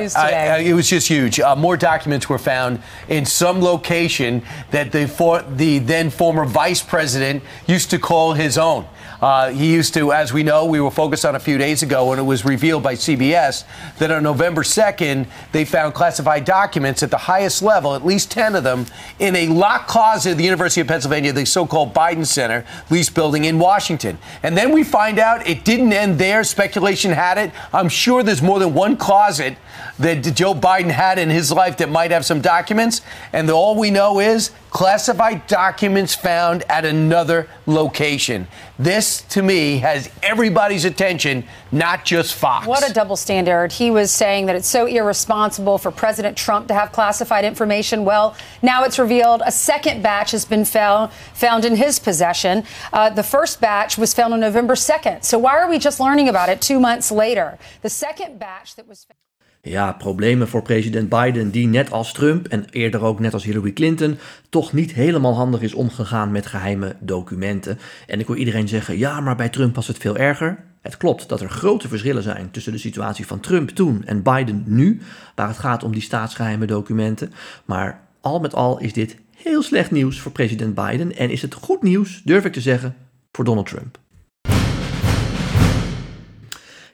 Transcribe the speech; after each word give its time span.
news 0.00 0.14
today. 0.14 0.48
I, 0.48 0.58
it 0.58 0.72
was 0.72 0.88
just 0.88 1.08
huge. 1.08 1.40
Uh, 1.40 1.56
more 1.56 1.76
documents 1.76 2.28
were 2.28 2.38
found 2.38 2.82
in 3.08 3.26
some 3.26 3.60
location 3.60 4.42
that 4.70 4.92
the, 4.92 5.06
for, 5.08 5.42
the 5.42 5.78
then 5.78 6.10
former 6.10 6.44
vice 6.44 6.82
president 6.82 7.42
used 7.66 7.90
to 7.90 7.98
call 7.98 8.34
his 8.34 8.58
own. 8.58 8.86
Uh, 9.20 9.50
he 9.50 9.70
used 9.70 9.92
to, 9.92 10.12
as 10.12 10.32
we 10.32 10.42
know, 10.42 10.64
we 10.64 10.80
were 10.80 10.90
focused 10.90 11.26
on 11.26 11.34
a 11.34 11.40
few 11.40 11.58
days 11.58 11.82
ago 11.82 12.08
when 12.08 12.18
it 12.18 12.22
was 12.22 12.44
revealed 12.44 12.82
by 12.82 12.94
CBS 12.94 13.64
that 13.98 14.10
on 14.10 14.22
November 14.22 14.62
2nd, 14.62 15.26
they 15.52 15.64
found 15.64 15.92
classified 15.92 16.44
documents 16.46 17.02
at 17.02 17.10
the 17.10 17.18
highest 17.18 17.62
level, 17.62 17.94
at 17.94 18.04
least 18.04 18.30
10 18.30 18.54
of 18.56 18.64
them, 18.64 18.86
in 19.18 19.36
a 19.36 19.48
locked 19.48 19.88
closet 19.88 20.32
at 20.32 20.36
the 20.38 20.44
University 20.44 20.80
of 20.80 20.86
Pennsylvania, 20.86 21.32
the 21.32 21.44
so 21.44 21.66
called 21.66 21.92
Biden 21.92 22.26
Center, 22.26 22.64
lease 22.88 23.10
building 23.10 23.44
in 23.44 23.58
Washington. 23.58 24.18
And 24.42 24.56
then 24.56 24.72
we 24.72 24.82
find 24.82 25.18
out 25.18 25.46
it 25.46 25.64
didn't 25.64 25.92
end 25.92 26.18
there. 26.18 26.42
Speculation 26.42 27.10
had 27.10 27.36
it. 27.36 27.52
I'm 27.74 27.90
sure 27.90 28.22
there's 28.22 28.42
more 28.42 28.58
than 28.58 28.72
one 28.72 28.96
closet 28.96 29.58
that 29.98 30.22
Joe 30.34 30.54
Biden 30.54 30.90
had 30.90 31.18
in 31.18 31.30
his 31.30 31.52
life 31.52 31.76
that 31.78 31.90
might 31.90 32.10
have 32.10 32.24
some 32.24 32.40
documents. 32.40 33.02
And 33.32 33.50
all 33.50 33.78
we 33.78 33.90
know 33.90 34.20
is 34.20 34.50
classified 34.70 35.46
documents 35.46 36.14
found 36.14 36.62
at 36.68 36.84
another 36.84 37.48
location. 37.66 38.46
This, 38.78 39.22
to 39.22 39.42
me, 39.42 39.78
has 39.78 40.08
everybody's 40.22 40.84
attention, 40.84 41.44
not 41.70 42.04
just 42.04 42.34
Fox. 42.34 42.66
What 42.66 42.88
a 42.88 42.92
double 42.92 43.16
standard. 43.16 43.72
He 43.72 43.90
was 43.90 44.10
saying 44.10 44.46
that 44.46 44.56
it's 44.56 44.68
so 44.68 44.86
irresponsible 44.86 45.76
for 45.76 45.90
President 45.90 46.36
Trump 46.36 46.68
to 46.68 46.74
have 46.74 46.92
classified 46.92 47.44
information. 47.44 48.04
Well, 48.04 48.36
now 48.62 48.84
it's 48.84 48.98
revealed 48.98 49.42
a 49.44 49.52
second 49.52 50.02
batch 50.02 50.30
has 50.30 50.44
been 50.44 50.64
found, 50.64 51.12
found 51.34 51.64
in 51.64 51.76
his 51.76 51.98
possession. 51.98 52.64
Uh, 52.92 53.10
the 53.10 53.22
first 53.22 53.60
batch 53.60 53.98
was 53.98 54.14
found 54.14 54.32
on 54.32 54.40
November 54.40 54.74
2nd. 54.74 55.24
So 55.24 55.38
why 55.38 55.58
are 55.58 55.68
we 55.68 55.78
just 55.78 56.00
learning 56.00 56.28
about 56.28 56.48
it 56.48 56.62
two 56.62 56.80
months 56.80 57.10
later? 57.10 57.58
The 57.82 57.90
second 57.90 58.38
batch 58.38 58.76
that 58.76 58.86
was 58.86 59.04
found. 59.04 59.16
Ja, 59.62 59.92
problemen 59.92 60.48
voor 60.48 60.62
president 60.62 61.08
Biden, 61.08 61.50
die 61.50 61.66
net 61.66 61.90
als 61.90 62.12
Trump 62.12 62.48
en 62.48 62.64
eerder 62.70 63.02
ook 63.02 63.20
net 63.20 63.32
als 63.34 63.44
Hillary 63.44 63.72
Clinton, 63.72 64.18
toch 64.48 64.72
niet 64.72 64.92
helemaal 64.92 65.34
handig 65.34 65.60
is 65.60 65.74
omgegaan 65.74 66.30
met 66.30 66.46
geheime 66.46 66.96
documenten. 67.00 67.78
En 68.06 68.20
ik 68.20 68.26
hoor 68.26 68.36
iedereen 68.36 68.68
zeggen: 68.68 68.98
ja, 68.98 69.20
maar 69.20 69.36
bij 69.36 69.48
Trump 69.48 69.74
was 69.74 69.86
het 69.86 69.98
veel 69.98 70.16
erger. 70.16 70.64
Het 70.80 70.96
klopt 70.96 71.28
dat 71.28 71.40
er 71.40 71.50
grote 71.50 71.88
verschillen 71.88 72.22
zijn 72.22 72.50
tussen 72.50 72.72
de 72.72 72.78
situatie 72.78 73.26
van 73.26 73.40
Trump 73.40 73.68
toen 73.68 74.04
en 74.04 74.22
Biden 74.22 74.62
nu, 74.66 75.00
waar 75.34 75.48
het 75.48 75.58
gaat 75.58 75.84
om 75.84 75.92
die 75.92 76.02
staatsgeheime 76.02 76.66
documenten. 76.66 77.32
Maar 77.64 78.00
al 78.20 78.40
met 78.40 78.54
al 78.54 78.78
is 78.78 78.92
dit 78.92 79.16
heel 79.36 79.62
slecht 79.62 79.90
nieuws 79.90 80.20
voor 80.20 80.32
president 80.32 80.74
Biden 80.74 81.16
en 81.16 81.30
is 81.30 81.42
het 81.42 81.54
goed 81.54 81.82
nieuws, 81.82 82.22
durf 82.24 82.44
ik 82.44 82.52
te 82.52 82.60
zeggen, 82.60 82.96
voor 83.32 83.44
Donald 83.44 83.66
Trump. 83.66 83.98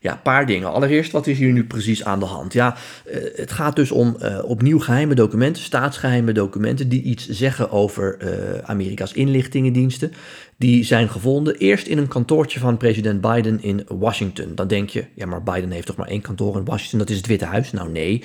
Ja, 0.07 0.21
paar 0.23 0.47
dingen. 0.47 0.73
Allereerst, 0.73 1.13
wat 1.13 1.27
is 1.27 1.39
hier 1.39 1.53
nu 1.53 1.65
precies 1.65 2.05
aan 2.05 2.19
de 2.19 2.27
hand? 2.27 2.53
Ja, 2.53 2.77
eh, 3.05 3.21
het 3.35 3.53
gaat 3.53 3.77
dus 3.77 3.91
om 3.91 4.17
uh, 4.23 4.39
opnieuw 4.45 4.79
geheime 4.79 5.15
documenten, 5.15 5.63
staatsgeheime 5.63 6.33
documenten, 6.33 6.89
die 6.89 7.03
iets 7.03 7.29
zeggen 7.29 7.71
over 7.71 8.17
uh, 8.23 8.59
Amerika's 8.65 9.13
inlichtingendiensten. 9.13 10.13
Die 10.57 10.85
zijn 10.85 11.09
gevonden 11.09 11.57
eerst 11.57 11.87
in 11.87 11.99
een 11.99 12.09
kantoortje 12.09 12.61
van 12.61 12.77
president 12.77 13.21
Biden 13.21 13.63
in 13.63 13.85
Washington. 13.89 14.55
Dan 14.55 14.69
denk 14.69 14.89
je, 14.89 15.05
ja, 15.15 15.27
maar 15.27 15.43
Biden 15.43 15.71
heeft 15.71 15.87
toch 15.87 15.97
maar 15.97 16.09
één 16.09 16.21
kantoor 16.21 16.57
in 16.57 16.65
Washington, 16.65 16.99
dat 16.99 17.11
is 17.11 17.17
het 17.17 17.27
Witte 17.27 17.45
Huis? 17.45 17.73
Nou 17.73 17.91
nee, 17.91 18.23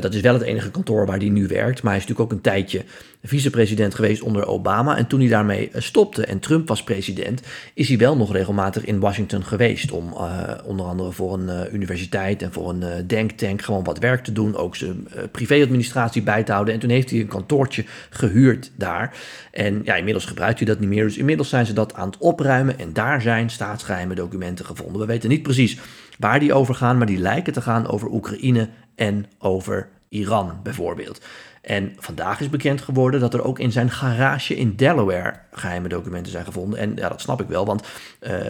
dat 0.00 0.14
is 0.14 0.20
wel 0.20 0.34
het 0.34 0.42
enige 0.42 0.70
kantoor 0.70 1.06
waar 1.06 1.18
hij 1.18 1.28
nu 1.28 1.46
werkt. 1.46 1.82
Maar 1.82 1.92
hij 1.92 2.00
is 2.00 2.06
natuurlijk 2.06 2.32
ook 2.32 2.36
een 2.36 2.52
tijdje 2.52 2.84
vicepresident 3.26 3.94
geweest 3.94 4.22
onder 4.22 4.46
Obama. 4.46 4.96
En 4.96 5.06
toen 5.06 5.20
hij 5.20 5.28
daarmee 5.28 5.70
stopte 5.72 6.26
en 6.26 6.38
Trump 6.38 6.68
was 6.68 6.84
president, 6.84 7.42
is 7.74 7.88
hij 7.88 7.98
wel 7.98 8.16
nog 8.16 8.32
regelmatig 8.32 8.84
in 8.84 9.00
Washington 9.00 9.44
geweest. 9.44 9.90
Om 9.90 10.08
uh, 10.08 10.50
onder 10.64 10.86
andere 10.86 11.12
voor 11.12 11.34
een 11.34 11.48
uh, 11.48 11.72
universiteit 11.72 12.42
en 12.42 12.52
voor 12.52 12.70
een 12.70 13.06
denktank 13.06 13.62
gewoon 13.62 13.84
wat 13.84 13.98
werk 13.98 14.24
te 14.24 14.32
doen. 14.32 14.56
Ook 14.56 14.76
zijn 14.76 15.08
privéadministratie 15.30 16.22
bij 16.22 16.42
te 16.42 16.52
houden. 16.52 16.74
En 16.74 16.80
toen 16.80 16.90
heeft 16.90 17.10
hij 17.10 17.20
een 17.20 17.26
kantoortje 17.26 17.84
gehuurd 18.10 18.72
daar. 18.76 19.16
En 19.50 19.80
ja, 19.84 19.94
inmiddels 19.94 20.24
gebruikt 20.24 20.58
hij 20.58 20.66
dat 20.66 20.80
niet 20.80 20.88
meer. 20.88 21.04
Dus 21.04 21.18
inmiddels 21.18 21.48
zijn 21.48 21.66
ze 21.66 21.72
dat 21.72 21.94
aan 21.94 22.06
het 22.06 22.18
opruimen 22.18 22.78
en 22.78 22.92
daar 22.92 23.20
zijn 23.20 23.50
staatsgeheime 23.50 24.14
documenten 24.14 24.64
gevonden. 24.64 25.00
We 25.00 25.06
weten 25.06 25.28
niet 25.28 25.42
precies 25.42 25.78
waar 26.18 26.40
die 26.40 26.52
over 26.52 26.74
gaan, 26.74 26.98
maar 26.98 27.06
die 27.06 27.18
lijken 27.18 27.52
te 27.52 27.60
gaan 27.60 27.86
over 27.86 28.10
Oekraïne 28.10 28.68
en 28.94 29.26
over 29.38 29.88
Iran 30.08 30.60
bijvoorbeeld. 30.62 31.20
En 31.64 31.92
vandaag 31.98 32.40
is 32.40 32.50
bekend 32.50 32.80
geworden 32.80 33.20
dat 33.20 33.34
er 33.34 33.44
ook 33.44 33.58
in 33.58 33.72
zijn 33.72 33.90
garage 33.90 34.56
in 34.56 34.76
Delaware 34.76 35.34
geheime 35.52 35.88
documenten 35.88 36.32
zijn 36.32 36.44
gevonden. 36.44 36.78
En 36.78 36.96
ja, 36.96 37.08
dat 37.08 37.20
snap 37.20 37.40
ik 37.40 37.48
wel, 37.48 37.66
want 37.66 37.86
uh, 38.20 38.30
uh, 38.30 38.46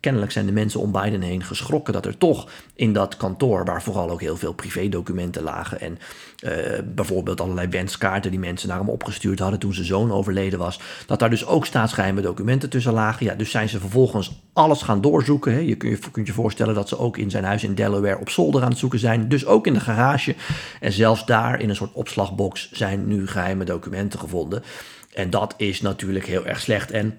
kennelijk 0.00 0.32
zijn 0.32 0.46
de 0.46 0.52
mensen 0.52 0.80
om 0.80 0.92
Biden 0.92 1.20
heen 1.20 1.44
geschrokken 1.44 1.92
dat 1.92 2.06
er 2.06 2.18
toch 2.18 2.48
in 2.74 2.92
dat 2.92 3.16
kantoor, 3.16 3.64
waar 3.64 3.82
vooral 3.82 4.10
ook 4.10 4.20
heel 4.20 4.36
veel 4.36 4.52
privédocumenten 4.52 5.42
lagen 5.42 5.80
en 5.80 5.98
uh, 6.40 6.52
bijvoorbeeld 6.84 7.40
allerlei 7.40 7.68
wenskaarten 7.68 8.30
die 8.30 8.40
mensen 8.40 8.68
naar 8.68 8.78
hem 8.78 8.88
opgestuurd 8.88 9.38
hadden 9.38 9.58
toen 9.58 9.74
zijn 9.74 9.86
zoon 9.86 10.12
overleden 10.12 10.58
was, 10.58 10.80
dat 11.06 11.18
daar 11.18 11.30
dus 11.30 11.46
ook 11.46 11.66
staatsgeheime 11.66 12.20
documenten 12.20 12.70
tussen 12.70 12.92
lagen. 12.92 13.26
Ja, 13.26 13.34
dus 13.34 13.50
zijn 13.50 13.68
ze 13.68 13.80
vervolgens 13.80 14.42
alles 14.52 14.82
gaan 14.82 15.00
doorzoeken. 15.00 15.52
Hè. 15.52 15.58
Je, 15.58 15.74
kunt 15.74 16.04
je 16.04 16.10
kunt 16.10 16.26
je 16.26 16.32
voorstellen 16.32 16.74
dat 16.74 16.88
ze 16.88 16.98
ook 16.98 17.16
in 17.16 17.30
zijn 17.30 17.44
huis 17.44 17.64
in 17.64 17.74
Delaware 17.74 18.18
op 18.18 18.30
zolder 18.30 18.62
aan 18.62 18.70
het 18.70 18.78
zoeken 18.78 18.98
zijn, 18.98 19.28
dus 19.28 19.46
ook 19.46 19.66
in 19.66 19.72
de 19.72 19.80
garage. 19.80 20.34
En 20.80 20.92
zelfs 20.92 21.26
daar 21.26 21.60
in 21.60 21.68
een 21.68 21.76
soort 21.76 21.94
opslagbox 22.26 22.72
zijn 22.72 23.06
nu 23.06 23.26
geheime 23.26 23.64
documenten 23.64 24.18
gevonden. 24.18 24.62
En 25.14 25.30
dat 25.30 25.54
is 25.56 25.80
natuurlijk 25.80 26.26
heel 26.26 26.46
erg 26.46 26.60
slecht. 26.60 26.90
En 26.90 27.16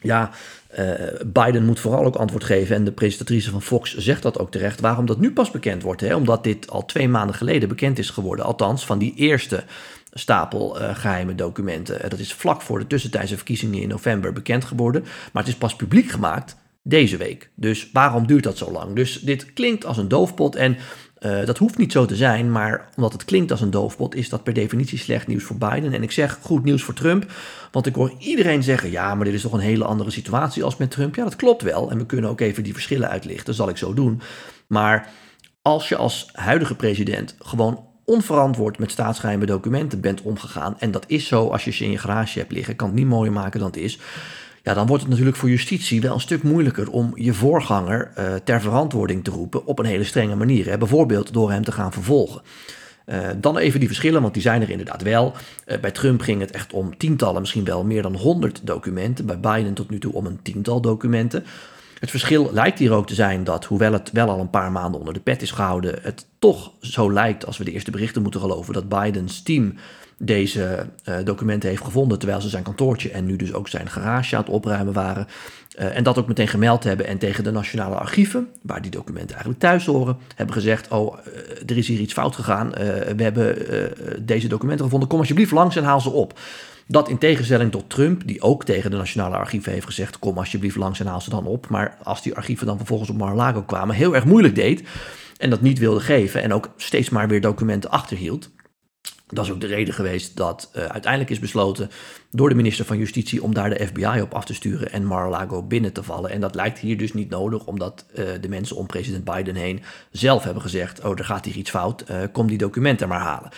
ja, 0.00 0.30
uh, 0.78 0.94
Biden 1.26 1.64
moet 1.64 1.80
vooral 1.80 2.04
ook 2.04 2.16
antwoord 2.16 2.44
geven. 2.44 2.76
En 2.76 2.84
de 2.84 2.92
presentatrice 2.92 3.50
van 3.50 3.62
Fox 3.62 3.96
zegt 3.96 4.22
dat 4.22 4.38
ook 4.38 4.50
terecht. 4.50 4.80
Waarom 4.80 5.06
dat 5.06 5.20
nu 5.20 5.32
pas 5.32 5.50
bekend 5.50 5.82
wordt. 5.82 6.00
Hè? 6.00 6.14
Omdat 6.14 6.44
dit 6.44 6.70
al 6.70 6.84
twee 6.84 7.08
maanden 7.08 7.34
geleden 7.34 7.68
bekend 7.68 7.98
is 7.98 8.10
geworden. 8.10 8.44
Althans, 8.44 8.86
van 8.86 8.98
die 8.98 9.14
eerste 9.14 9.64
stapel 10.12 10.80
uh, 10.80 10.96
geheime 10.96 11.34
documenten. 11.34 12.10
dat 12.10 12.18
is 12.18 12.32
vlak 12.32 12.62
voor 12.62 12.78
de 12.78 12.86
tussentijdse 12.86 13.36
verkiezingen 13.36 13.82
in 13.82 13.88
november 13.88 14.32
bekend 14.32 14.64
geworden. 14.64 15.02
Maar 15.32 15.42
het 15.42 15.52
is 15.52 15.58
pas 15.58 15.76
publiek 15.76 16.10
gemaakt 16.10 16.56
deze 16.82 17.16
week. 17.16 17.50
Dus 17.54 17.90
waarom 17.92 18.26
duurt 18.26 18.44
dat 18.44 18.58
zo 18.58 18.70
lang? 18.70 18.94
Dus 18.94 19.20
dit 19.20 19.52
klinkt 19.52 19.84
als 19.84 19.96
een 19.96 20.08
doofpot. 20.08 20.56
En 20.56 20.76
uh, 21.20 21.44
dat 21.44 21.58
hoeft 21.58 21.78
niet 21.78 21.92
zo 21.92 22.04
te 22.06 22.16
zijn, 22.16 22.52
maar 22.52 22.88
omdat 22.96 23.12
het 23.12 23.24
klinkt 23.24 23.50
als 23.50 23.60
een 23.60 23.70
doofpot, 23.70 24.14
is 24.14 24.28
dat 24.28 24.42
per 24.42 24.52
definitie 24.52 24.98
slecht 24.98 25.26
nieuws 25.26 25.44
voor 25.44 25.56
Biden. 25.56 25.92
En 25.92 26.02
ik 26.02 26.12
zeg 26.12 26.38
goed 26.40 26.64
nieuws 26.64 26.82
voor 26.82 26.94
Trump, 26.94 27.32
want 27.70 27.86
ik 27.86 27.94
hoor 27.94 28.12
iedereen 28.18 28.62
zeggen: 28.62 28.90
ja, 28.90 29.14
maar 29.14 29.24
dit 29.24 29.34
is 29.34 29.42
toch 29.42 29.52
een 29.52 29.58
hele 29.58 29.84
andere 29.84 30.10
situatie 30.10 30.64
als 30.64 30.76
met 30.76 30.90
Trump. 30.90 31.14
Ja, 31.14 31.24
dat 31.24 31.36
klopt 31.36 31.62
wel. 31.62 31.90
En 31.90 31.98
we 31.98 32.06
kunnen 32.06 32.30
ook 32.30 32.40
even 32.40 32.62
die 32.62 32.72
verschillen 32.72 33.08
uitlichten, 33.08 33.46
dat 33.46 33.54
zal 33.54 33.68
ik 33.68 33.76
zo 33.76 33.94
doen. 33.94 34.20
Maar 34.66 35.08
als 35.62 35.88
je 35.88 35.96
als 35.96 36.28
huidige 36.32 36.74
president 36.74 37.36
gewoon 37.38 37.86
onverantwoord 38.04 38.78
met 38.78 38.90
staatsgeheime 38.90 39.46
documenten 39.46 40.00
bent 40.00 40.22
omgegaan, 40.22 40.78
en 40.78 40.90
dat 40.90 41.04
is 41.06 41.26
zo 41.26 41.48
als 41.48 41.64
je 41.64 41.70
ze 41.70 41.84
in 41.84 41.90
je 41.90 41.98
garage 41.98 42.38
hebt 42.38 42.52
liggen, 42.52 42.76
kan 42.76 42.88
het 42.88 42.96
niet 42.96 43.06
mooier 43.06 43.32
maken 43.32 43.60
dan 43.60 43.68
het 43.68 43.78
is 43.78 43.98
ja, 44.62 44.74
dan 44.74 44.86
wordt 44.86 45.02
het 45.02 45.10
natuurlijk 45.10 45.38
voor 45.38 45.48
justitie 45.48 46.00
wel 46.00 46.14
een 46.14 46.20
stuk 46.20 46.42
moeilijker 46.42 46.90
om 46.90 47.12
je 47.14 47.34
voorganger 47.34 48.12
uh, 48.18 48.34
ter 48.34 48.60
verantwoording 48.60 49.24
te 49.24 49.30
roepen 49.30 49.66
op 49.66 49.78
een 49.78 49.84
hele 49.84 50.04
strenge 50.04 50.34
manier. 50.34 50.66
Hè? 50.66 50.78
Bijvoorbeeld 50.78 51.32
door 51.32 51.50
hem 51.50 51.64
te 51.64 51.72
gaan 51.72 51.92
vervolgen. 51.92 52.42
Uh, 53.06 53.18
dan 53.36 53.56
even 53.56 53.78
die 53.78 53.88
verschillen, 53.88 54.22
want 54.22 54.34
die 54.34 54.42
zijn 54.42 54.62
er 54.62 54.70
inderdaad 54.70 55.02
wel. 55.02 55.32
Uh, 55.66 55.78
bij 55.78 55.90
Trump 55.90 56.20
ging 56.20 56.40
het 56.40 56.50
echt 56.50 56.72
om 56.72 56.96
tientallen, 56.96 57.40
misschien 57.40 57.64
wel 57.64 57.84
meer 57.84 58.02
dan 58.02 58.16
honderd 58.16 58.60
documenten. 58.64 59.26
Bij 59.26 59.40
Biden 59.40 59.74
tot 59.74 59.90
nu 59.90 59.98
toe 59.98 60.12
om 60.12 60.26
een 60.26 60.42
tiental 60.42 60.80
documenten. 60.80 61.44
Het 62.00 62.10
verschil 62.10 62.50
lijkt 62.52 62.78
hier 62.78 62.92
ook 62.92 63.06
te 63.06 63.14
zijn 63.14 63.44
dat, 63.44 63.64
hoewel 63.64 63.92
het 63.92 64.10
wel 64.12 64.28
al 64.28 64.40
een 64.40 64.50
paar 64.50 64.72
maanden 64.72 64.98
onder 64.98 65.14
de 65.14 65.20
pet 65.20 65.42
is 65.42 65.50
gehouden, 65.50 65.98
het 66.02 66.26
toch 66.38 66.72
zo 66.80 67.12
lijkt, 67.12 67.46
als 67.46 67.58
we 67.58 67.64
de 67.64 67.72
eerste 67.72 67.90
berichten 67.90 68.22
moeten 68.22 68.40
geloven, 68.40 68.74
dat 68.74 68.88
Bidens 68.88 69.42
team 69.42 69.74
deze 70.18 70.86
uh, 71.08 71.16
documenten 71.24 71.68
heeft 71.68 71.84
gevonden 71.84 72.18
terwijl 72.18 72.40
ze 72.40 72.48
zijn 72.48 72.62
kantoortje 72.62 73.10
en 73.10 73.26
nu 73.26 73.36
dus 73.36 73.52
ook 73.52 73.68
zijn 73.68 73.90
garage 73.90 74.36
aan 74.36 74.42
het 74.42 74.50
opruimen 74.50 74.92
waren. 74.92 75.26
Uh, 75.78 75.96
en 75.96 76.02
dat 76.02 76.18
ook 76.18 76.26
meteen 76.26 76.48
gemeld 76.48 76.84
hebben 76.84 77.06
en 77.06 77.18
tegen 77.18 77.44
de 77.44 77.50
nationale 77.50 77.94
archieven, 77.94 78.48
waar 78.62 78.82
die 78.82 78.90
documenten 78.90 79.30
eigenlijk 79.30 79.60
thuis 79.60 79.86
horen, 79.86 80.16
hebben 80.34 80.54
gezegd: 80.54 80.88
Oh, 80.88 81.18
uh, 81.18 81.34
er 81.66 81.76
is 81.76 81.88
hier 81.88 82.00
iets 82.00 82.12
fout 82.12 82.34
gegaan. 82.34 82.70
we 83.16 83.22
hebben 83.22 83.56
deze 84.26 84.48
documenten 84.48 84.84
gevonden. 84.84 85.08
Kom 85.08 85.18
alsjeblieft 85.18 85.52
langs 85.52 85.76
en 85.76 85.84
haal 85.84 86.00
ze 86.00 86.10
op. 86.10 86.38
Dat 86.86 87.08
in 87.08 87.18
tegenstelling 87.18 87.70
tot 87.70 87.90
Trump, 87.90 88.22
die 88.26 88.42
ook 88.42 88.64
tegen 88.64 88.90
de 88.90 88.96
nationale 88.96 89.36
archieven 89.36 89.72
heeft 89.72 89.86
gezegd: 89.86 90.18
Kom 90.18 90.38
alsjeblieft 90.38 90.76
langs 90.76 91.00
en 91.00 91.06
haal 91.06 91.20
ze 91.20 91.30
dan 91.30 91.46
op. 91.46 91.68
Maar 91.68 91.96
als 92.02 92.22
die 92.22 92.34
archieven 92.34 92.66
dan 92.66 92.76
vervolgens 92.76 93.10
op 93.10 93.16
Mar-a-Lago 93.16 93.62
kwamen, 93.62 93.94
heel 93.94 94.14
erg 94.14 94.24
moeilijk 94.24 94.54
deed 94.54 94.82
en 95.38 95.50
dat 95.50 95.60
niet 95.60 95.78
wilde 95.78 96.00
geven 96.00 96.42
en 96.42 96.52
ook 96.52 96.70
steeds 96.76 97.08
maar 97.08 97.28
weer 97.28 97.40
documenten 97.40 97.90
achterhield. 97.90 98.50
Dat 99.28 99.44
is 99.44 99.50
ook 99.50 99.60
de 99.60 99.66
reden 99.66 99.94
geweest 99.94 100.36
dat 100.36 100.70
uh, 100.76 100.84
uiteindelijk 100.84 101.30
is 101.30 101.38
besloten 101.38 101.90
door 102.30 102.48
de 102.48 102.54
minister 102.54 102.84
van 102.84 102.98
Justitie 102.98 103.42
om 103.42 103.54
daar 103.54 103.70
de 103.70 103.86
FBI 103.86 104.20
op 104.20 104.34
af 104.34 104.44
te 104.44 104.54
sturen 104.54 104.92
en 104.92 105.04
Mar-a-Lago 105.04 105.62
binnen 105.62 105.92
te 105.92 106.02
vallen. 106.02 106.30
En 106.30 106.40
dat 106.40 106.54
lijkt 106.54 106.78
hier 106.78 106.96
dus 106.96 107.12
niet 107.12 107.30
nodig, 107.30 107.64
omdat 107.64 108.06
uh, 108.10 108.24
de 108.40 108.48
mensen 108.48 108.76
om 108.76 108.86
president 108.86 109.24
Biden 109.24 109.54
heen 109.54 109.82
zelf 110.10 110.44
hebben 110.44 110.62
gezegd: 110.62 111.04
Oh, 111.04 111.18
er 111.18 111.24
gaat 111.24 111.44
hier 111.44 111.56
iets 111.56 111.70
fout, 111.70 112.04
uh, 112.10 112.16
kom 112.32 112.46
die 112.46 112.58
documenten 112.58 113.08
maar 113.08 113.20
halen. 113.20 113.50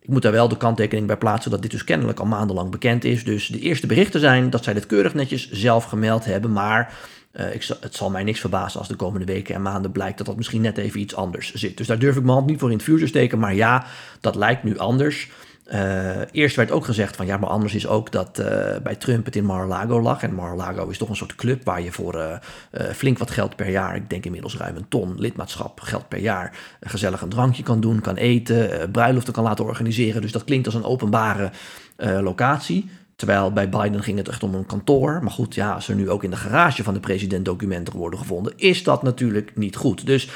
Ik 0.00 0.08
moet 0.08 0.22
daar 0.22 0.32
wel 0.32 0.48
de 0.48 0.56
kanttekening 0.56 1.06
bij 1.06 1.16
plaatsen 1.16 1.50
dat 1.50 1.62
dit 1.62 1.70
dus 1.70 1.84
kennelijk 1.84 2.18
al 2.18 2.26
maandenlang 2.26 2.70
bekend 2.70 3.04
is. 3.04 3.24
Dus 3.24 3.46
de 3.46 3.60
eerste 3.60 3.86
berichten 3.86 4.20
zijn 4.20 4.50
dat 4.50 4.64
zij 4.64 4.74
dit 4.74 4.86
keurig 4.86 5.14
netjes 5.14 5.50
zelf 5.50 5.84
gemeld 5.84 6.24
hebben. 6.24 6.52
Maar 6.52 6.94
uh, 7.32 7.54
ik, 7.54 7.64
het 7.80 7.94
zal 7.94 8.10
mij 8.10 8.22
niks 8.22 8.40
verbazen 8.40 8.78
als 8.78 8.88
de 8.88 8.96
komende 8.96 9.26
weken 9.26 9.54
en 9.54 9.62
maanden 9.62 9.92
blijkt 9.92 10.18
dat 10.18 10.26
dat 10.26 10.36
misschien 10.36 10.60
net 10.60 10.78
even 10.78 11.00
iets 11.00 11.14
anders 11.14 11.54
zit. 11.54 11.76
Dus 11.76 11.86
daar 11.86 11.98
durf 11.98 12.16
ik 12.16 12.22
mijn 12.22 12.34
hand 12.34 12.46
niet 12.46 12.58
voor 12.58 12.70
in 12.70 12.76
het 12.76 12.84
vuur 12.84 12.98
te 12.98 13.06
steken. 13.06 13.38
Maar 13.38 13.54
ja, 13.54 13.86
dat 14.20 14.34
lijkt 14.34 14.62
nu 14.62 14.78
anders. 14.78 15.28
Uh, 15.72 16.16
eerst 16.32 16.56
werd 16.56 16.70
ook 16.70 16.84
gezegd 16.84 17.16
van 17.16 17.26
ja, 17.26 17.36
maar 17.36 17.48
anders 17.48 17.74
is 17.74 17.86
ook 17.86 18.12
dat 18.12 18.38
uh, 18.38 18.46
bij 18.82 18.96
Trump 18.98 19.24
het 19.24 19.36
in 19.36 19.44
Mar-a-Lago 19.44 20.00
lag. 20.00 20.22
En 20.22 20.34
Mar-a-Lago 20.34 20.88
is 20.88 20.98
toch 20.98 21.08
een 21.08 21.16
soort 21.16 21.34
club 21.34 21.64
waar 21.64 21.82
je 21.82 21.92
voor 21.92 22.14
uh, 22.14 22.90
flink 22.90 23.18
wat 23.18 23.30
geld 23.30 23.56
per 23.56 23.70
jaar, 23.70 23.96
ik 23.96 24.10
denk 24.10 24.24
inmiddels 24.24 24.56
ruim 24.56 24.76
een 24.76 24.88
ton 24.88 25.14
lidmaatschap 25.18 25.80
geld 25.80 26.08
per 26.08 26.18
jaar, 26.18 26.56
gezellig 26.80 27.22
een 27.22 27.28
drankje 27.28 27.62
kan 27.62 27.80
doen, 27.80 28.00
kan 28.00 28.16
eten, 28.16 28.90
bruiloften 28.90 29.32
kan 29.32 29.44
laten 29.44 29.64
organiseren. 29.64 30.22
Dus 30.22 30.32
dat 30.32 30.44
klinkt 30.44 30.66
als 30.66 30.74
een 30.74 30.84
openbare 30.84 31.50
locatie. 31.96 32.90
Terwijl 33.16 33.52
bij 33.52 33.68
Biden 33.68 34.02
ging 34.02 34.18
het 34.18 34.28
echt 34.28 34.42
om 34.42 34.54
een 34.54 34.66
kantoor. 34.66 35.18
Maar 35.22 35.32
goed, 35.32 35.54
ja, 35.54 35.72
als 35.72 35.88
er 35.88 35.94
nu 35.94 36.10
ook 36.10 36.24
in 36.24 36.30
de 36.30 36.36
garage 36.36 36.82
van 36.82 36.94
de 36.94 37.00
president 37.00 37.44
documenten 37.44 37.96
worden 37.96 38.18
gevonden, 38.18 38.52
is 38.56 38.82
dat 38.82 39.02
natuurlijk 39.02 39.50
niet 39.54 39.76
goed. 39.76 40.06
Dus 40.06 40.28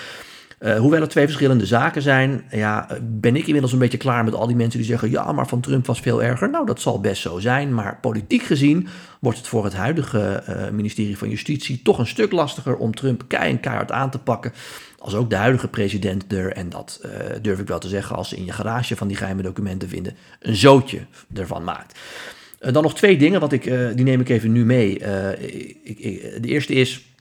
uh, 0.62 0.78
hoewel 0.78 1.00
het 1.00 1.10
twee 1.10 1.24
verschillende 1.24 1.66
zaken 1.66 2.02
zijn, 2.02 2.44
ja, 2.50 2.86
ben 3.02 3.36
ik 3.36 3.44
inmiddels 3.46 3.72
een 3.72 3.78
beetje 3.78 3.98
klaar 3.98 4.24
met 4.24 4.34
al 4.34 4.46
die 4.46 4.56
mensen 4.56 4.78
die 4.78 4.88
zeggen: 4.88 5.10
ja, 5.10 5.32
maar 5.32 5.48
van 5.48 5.60
Trump 5.60 5.86
was 5.86 6.00
veel 6.00 6.22
erger. 6.22 6.50
Nou, 6.50 6.66
dat 6.66 6.80
zal 6.80 7.00
best 7.00 7.22
zo 7.22 7.38
zijn. 7.38 7.74
Maar 7.74 7.98
politiek 8.00 8.42
gezien 8.42 8.88
wordt 9.20 9.38
het 9.38 9.46
voor 9.46 9.64
het 9.64 9.74
huidige 9.74 10.42
uh, 10.48 10.68
ministerie 10.68 11.18
van 11.18 11.28
Justitie 11.28 11.82
toch 11.82 11.98
een 11.98 12.06
stuk 12.06 12.32
lastiger 12.32 12.76
om 12.76 12.94
Trump 12.94 13.24
kei 13.26 13.50
en 13.50 13.60
keihard 13.60 13.92
aan 13.92 14.10
te 14.10 14.18
pakken. 14.18 14.52
Als 14.98 15.14
ook 15.14 15.30
de 15.30 15.36
huidige 15.36 15.68
president 15.68 16.32
er, 16.32 16.52
en 16.52 16.68
dat 16.68 17.00
uh, 17.04 17.10
durf 17.42 17.58
ik 17.58 17.68
wel 17.68 17.78
te 17.78 17.88
zeggen, 17.88 18.16
als 18.16 18.28
ze 18.28 18.36
in 18.36 18.44
je 18.44 18.52
garage 18.52 18.96
van 18.96 19.08
die 19.08 19.16
geheime 19.16 19.42
documenten 19.42 19.88
vinden, 19.88 20.16
een 20.40 20.56
zootje 20.56 21.00
ervan 21.34 21.64
maakt. 21.64 21.98
dan 22.58 22.82
nog 22.82 22.94
twee 22.94 23.16
dingen, 23.16 23.40
want 23.40 23.52
ik, 23.52 23.62
die 23.94 24.04
neem 24.04 24.20
ik 24.20 24.28
even 24.28 24.52
nu 24.52 24.64
mee. 24.64 24.98
Ik, 25.82 26.42
de 26.42 26.48
eerste 26.48 26.74
is 26.74 27.11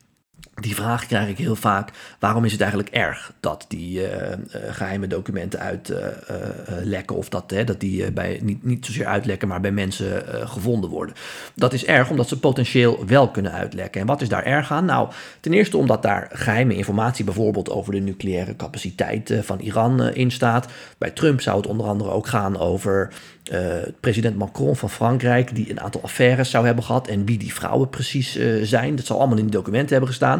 die 0.61 0.75
vraag 0.75 1.05
krijg 1.05 1.29
ik 1.29 1.37
heel 1.37 1.55
vaak. 1.55 1.89
Waarom 2.19 2.45
is 2.45 2.51
het 2.51 2.61
eigenlijk 2.61 2.89
erg 2.89 3.33
dat 3.39 3.65
die 3.67 3.99
uh, 3.99 4.01
uh, 4.01 4.35
geheime 4.69 5.07
documenten 5.07 5.59
uitlekken? 5.59 7.15
Uh, 7.15 7.19
of 7.19 7.29
dat, 7.29 7.49
dat 7.49 7.79
die 7.79 8.11
bij, 8.11 8.39
niet, 8.43 8.63
niet 8.63 8.85
zozeer 8.85 9.05
uitlekken, 9.05 9.47
maar 9.47 9.61
bij 9.61 9.71
mensen 9.71 10.23
gevonden 10.49 10.89
worden? 10.89 11.15
Dat 11.53 11.73
is 11.73 11.85
erg 11.85 12.09
omdat 12.09 12.27
ze 12.27 12.39
potentieel 12.39 13.05
wel 13.05 13.31
kunnen 13.31 13.51
uitlekken. 13.51 14.01
En 14.01 14.07
wat 14.07 14.21
is 14.21 14.29
daar 14.29 14.43
erg 14.43 14.71
aan? 14.71 14.85
Nou, 14.85 15.09
ten 15.39 15.53
eerste 15.53 15.77
omdat 15.77 16.01
daar 16.01 16.29
geheime 16.31 16.75
informatie 16.75 17.25
bijvoorbeeld 17.25 17.69
over 17.69 17.93
de 17.93 17.99
nucleaire 17.99 18.55
capaciteit 18.55 19.33
van 19.41 19.59
Iran 19.59 20.01
in 20.01 20.31
staat. 20.31 20.67
Bij 20.97 21.11
Trump 21.11 21.41
zou 21.41 21.57
het 21.57 21.67
onder 21.67 21.85
andere 21.85 22.09
ook 22.09 22.27
gaan 22.27 22.57
over 22.57 23.13
uh, 23.51 23.59
president 23.99 24.37
Macron 24.37 24.75
van 24.75 24.89
Frankrijk, 24.89 25.55
die 25.55 25.69
een 25.69 25.79
aantal 25.79 26.01
affaires 26.01 26.49
zou 26.49 26.65
hebben 26.65 26.83
gehad 26.83 27.07
en 27.07 27.25
wie 27.25 27.37
die 27.37 27.53
vrouwen 27.53 27.89
precies 27.89 28.39
zijn. 28.61 28.95
Dat 28.95 29.05
zal 29.05 29.17
allemaal 29.17 29.37
in 29.37 29.43
die 29.43 29.53
documenten 29.53 29.89
hebben 29.89 30.09
gestaan. 30.09 30.30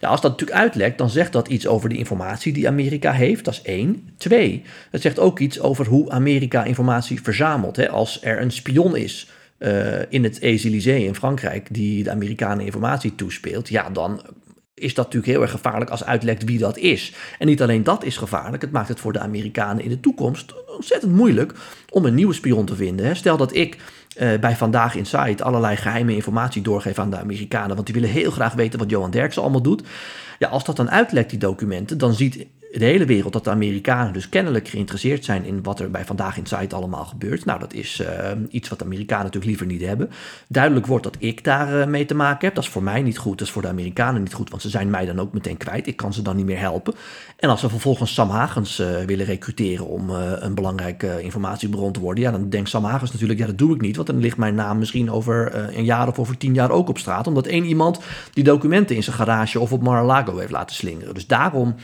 Als 0.00 0.20
dat 0.20 0.30
natuurlijk 0.30 0.58
uitlekt, 0.58 0.98
dan 0.98 1.10
zegt 1.10 1.32
dat 1.32 1.48
iets 1.48 1.66
over 1.66 1.88
de 1.88 1.96
informatie 1.96 2.52
die 2.52 2.68
Amerika 2.68 3.12
heeft. 3.12 3.44
Dat 3.44 3.54
is 3.54 3.62
één. 3.62 4.08
Twee, 4.16 4.62
het 4.90 5.02
zegt 5.02 5.18
ook 5.18 5.38
iets 5.38 5.60
over 5.60 5.86
hoe 5.86 6.10
Amerika 6.10 6.64
informatie 6.64 7.22
verzamelt. 7.22 7.76
Hè. 7.76 7.88
Als 7.88 8.18
er 8.22 8.40
een 8.40 8.50
spion 8.50 8.96
is 8.96 9.30
uh, 9.58 10.12
in 10.12 10.24
het 10.24 10.38
Élysée 10.38 11.04
in 11.04 11.14
Frankrijk 11.14 11.66
die 11.70 12.04
de 12.04 12.10
Amerikanen 12.10 12.64
informatie 12.64 13.14
toespeelt, 13.14 13.68
ja, 13.68 13.90
dan 13.90 14.22
is 14.74 14.94
dat 14.94 15.04
natuurlijk 15.04 15.32
heel 15.32 15.42
erg 15.42 15.50
gevaarlijk 15.50 15.90
als 15.90 16.04
uitlekt 16.04 16.44
wie 16.44 16.58
dat 16.58 16.76
is. 16.76 17.12
En 17.38 17.46
niet 17.46 17.62
alleen 17.62 17.84
dat 17.84 18.04
is 18.04 18.16
gevaarlijk, 18.16 18.62
het 18.62 18.72
maakt 18.72 18.88
het 18.88 19.00
voor 19.00 19.12
de 19.12 19.18
Amerikanen 19.18 19.84
in 19.84 19.88
de 19.88 20.00
toekomst 20.00 20.54
ontzettend 20.76 21.12
moeilijk 21.12 21.54
om 21.90 22.04
een 22.04 22.14
nieuwe 22.14 22.34
spion 22.34 22.66
te 22.66 22.76
vinden. 22.76 23.16
Stel 23.16 23.36
dat 23.36 23.54
ik 23.54 23.76
uh, 24.20 24.38
bij 24.38 24.56
Vandaag 24.56 24.94
Inside 24.94 25.42
allerlei 25.42 25.76
geheime 25.76 26.14
informatie 26.14 26.62
doorgeef 26.62 26.98
aan 26.98 27.10
de 27.10 27.18
Amerikanen, 27.18 27.74
want 27.74 27.86
die 27.86 27.94
willen 27.94 28.10
heel 28.10 28.30
graag 28.30 28.52
weten 28.52 28.78
wat 28.78 28.90
Johan 28.90 29.10
Derksen 29.10 29.42
allemaal 29.42 29.62
doet. 29.62 29.82
Ja, 30.38 30.48
als 30.48 30.64
dat 30.64 30.76
dan 30.76 30.90
uitlekt, 30.90 31.30
die 31.30 31.38
documenten, 31.38 31.98
dan 31.98 32.14
ziet 32.14 32.46
de 32.72 32.84
hele 32.84 33.04
wereld 33.04 33.32
dat 33.32 33.44
de 33.44 33.50
Amerikanen 33.50 34.12
dus 34.12 34.28
kennelijk 34.28 34.68
geïnteresseerd 34.68 35.24
zijn 35.24 35.44
in 35.44 35.62
wat 35.62 35.80
er 35.80 35.90
bij 35.90 36.04
Vandaag 36.04 36.36
in 36.36 36.46
Site 36.46 36.74
allemaal 36.74 37.04
gebeurt. 37.04 37.44
Nou, 37.44 37.60
dat 37.60 37.72
is 37.72 38.00
uh, 38.00 38.30
iets 38.48 38.68
wat 38.68 38.78
de 38.78 38.84
Amerikanen 38.84 39.24
natuurlijk 39.24 39.50
liever 39.50 39.66
niet 39.66 39.86
hebben. 39.86 40.10
Duidelijk 40.48 40.86
wordt 40.86 41.04
dat 41.04 41.16
ik 41.18 41.44
daar 41.44 41.78
uh, 41.78 41.86
mee 41.86 42.04
te 42.04 42.14
maken 42.14 42.46
heb. 42.46 42.54
Dat 42.54 42.64
is 42.64 42.70
voor 42.70 42.82
mij 42.82 43.02
niet 43.02 43.18
goed, 43.18 43.38
dat 43.38 43.46
is 43.46 43.52
voor 43.52 43.62
de 43.62 43.68
Amerikanen 43.68 44.22
niet 44.22 44.34
goed, 44.34 44.50
want 44.50 44.62
ze 44.62 44.68
zijn 44.68 44.90
mij 44.90 45.06
dan 45.06 45.20
ook 45.20 45.32
meteen 45.32 45.56
kwijt. 45.56 45.86
Ik 45.86 45.96
kan 45.96 46.12
ze 46.12 46.22
dan 46.22 46.36
niet 46.36 46.46
meer 46.46 46.58
helpen. 46.58 46.94
En 47.36 47.48
als 47.48 47.60
ze 47.60 47.68
vervolgens 47.68 48.14
Sam 48.14 48.30
Hagens 48.30 48.80
uh, 48.80 48.96
willen 49.06 49.26
recruteren 49.26 49.86
om 49.86 50.10
een 50.10 50.54
belangrijke 50.54 51.22
informatiebron 51.22 51.92
te 51.92 52.00
worden, 52.00 52.24
ja, 52.24 52.30
dan 52.30 52.48
denkt 52.48 52.68
Sam 52.68 52.84
Hagens 52.84 53.12
natuurlijk, 53.12 53.38
ja, 53.38 53.46
dat 53.46 53.58
doe 53.58 53.74
ik 53.74 53.80
niet, 53.80 53.96
want 53.96 54.08
dan 54.08 54.18
ligt 54.18 54.36
mijn 54.36 54.54
naam 54.54 54.78
misschien 54.78 55.10
over 55.10 55.54
een 55.76 55.84
jaar 55.84 56.08
of 56.08 56.18
over 56.18 56.36
tien 56.36 56.54
jaar 56.54 56.70
ook 56.70 56.88
op 56.88 56.98
straat, 56.98 57.26
omdat 57.26 57.46
één 57.46 57.64
iemand 57.64 58.00
die 58.32 58.44
documenten 58.44 58.96
in 58.96 59.02
zijn 59.02 59.16
garage 59.16 59.60
of 59.60 59.72
op 59.72 59.82
Mar-a-Lago 59.82 60.38
heeft 60.38 60.52
laten 60.52 60.76
slingeren. 60.76 61.14
Dus 61.14 61.26
daarom 61.26 61.74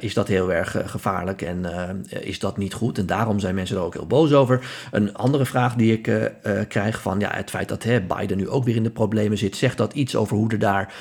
is 0.00 0.14
dat 0.14 0.28
heel 0.28 0.52
erg 0.52 0.76
uh, 0.76 0.88
gevaarlijk 0.88 1.42
en 1.42 1.58
uh, 1.58 2.20
is 2.20 2.38
dat 2.38 2.56
niet 2.56 2.74
goed. 2.74 2.98
En 2.98 3.06
daarom 3.06 3.38
zijn 3.38 3.54
mensen 3.54 3.76
er 3.76 3.82
ook 3.82 3.94
heel 3.94 4.06
boos 4.06 4.32
over. 4.32 4.66
Een 4.90 5.14
andere 5.14 5.46
vraag 5.46 5.74
die 5.74 5.92
ik 5.92 6.32
krijg 6.68 7.02
van 7.02 7.20
ja, 7.20 7.30
het 7.34 7.50
feit 7.50 7.68
dat 7.68 7.82
hè, 7.82 8.00
Biden 8.00 8.36
nu 8.36 8.48
ook 8.48 8.64
weer 8.64 8.76
in 8.76 8.82
de 8.82 8.90
problemen 8.90 9.38
zit, 9.38 9.56
zegt 9.56 9.76
dat 9.76 9.92
iets 9.92 10.16
over 10.16 10.36
hoe 10.36 10.50
er 10.50 10.58
daar 10.58 10.94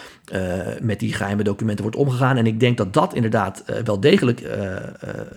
met 0.82 1.00
die 1.00 1.14
geheime 1.14 1.44
documenten 1.44 1.84
wordt 1.84 1.98
omgegaan. 1.98 2.38
En 2.38 2.46
ik 2.46 2.60
denk 2.60 2.78
dat 2.78 2.94
dat 2.94 3.14
inderdaad 3.14 3.64
wel 3.84 4.00
degelijk 4.00 4.48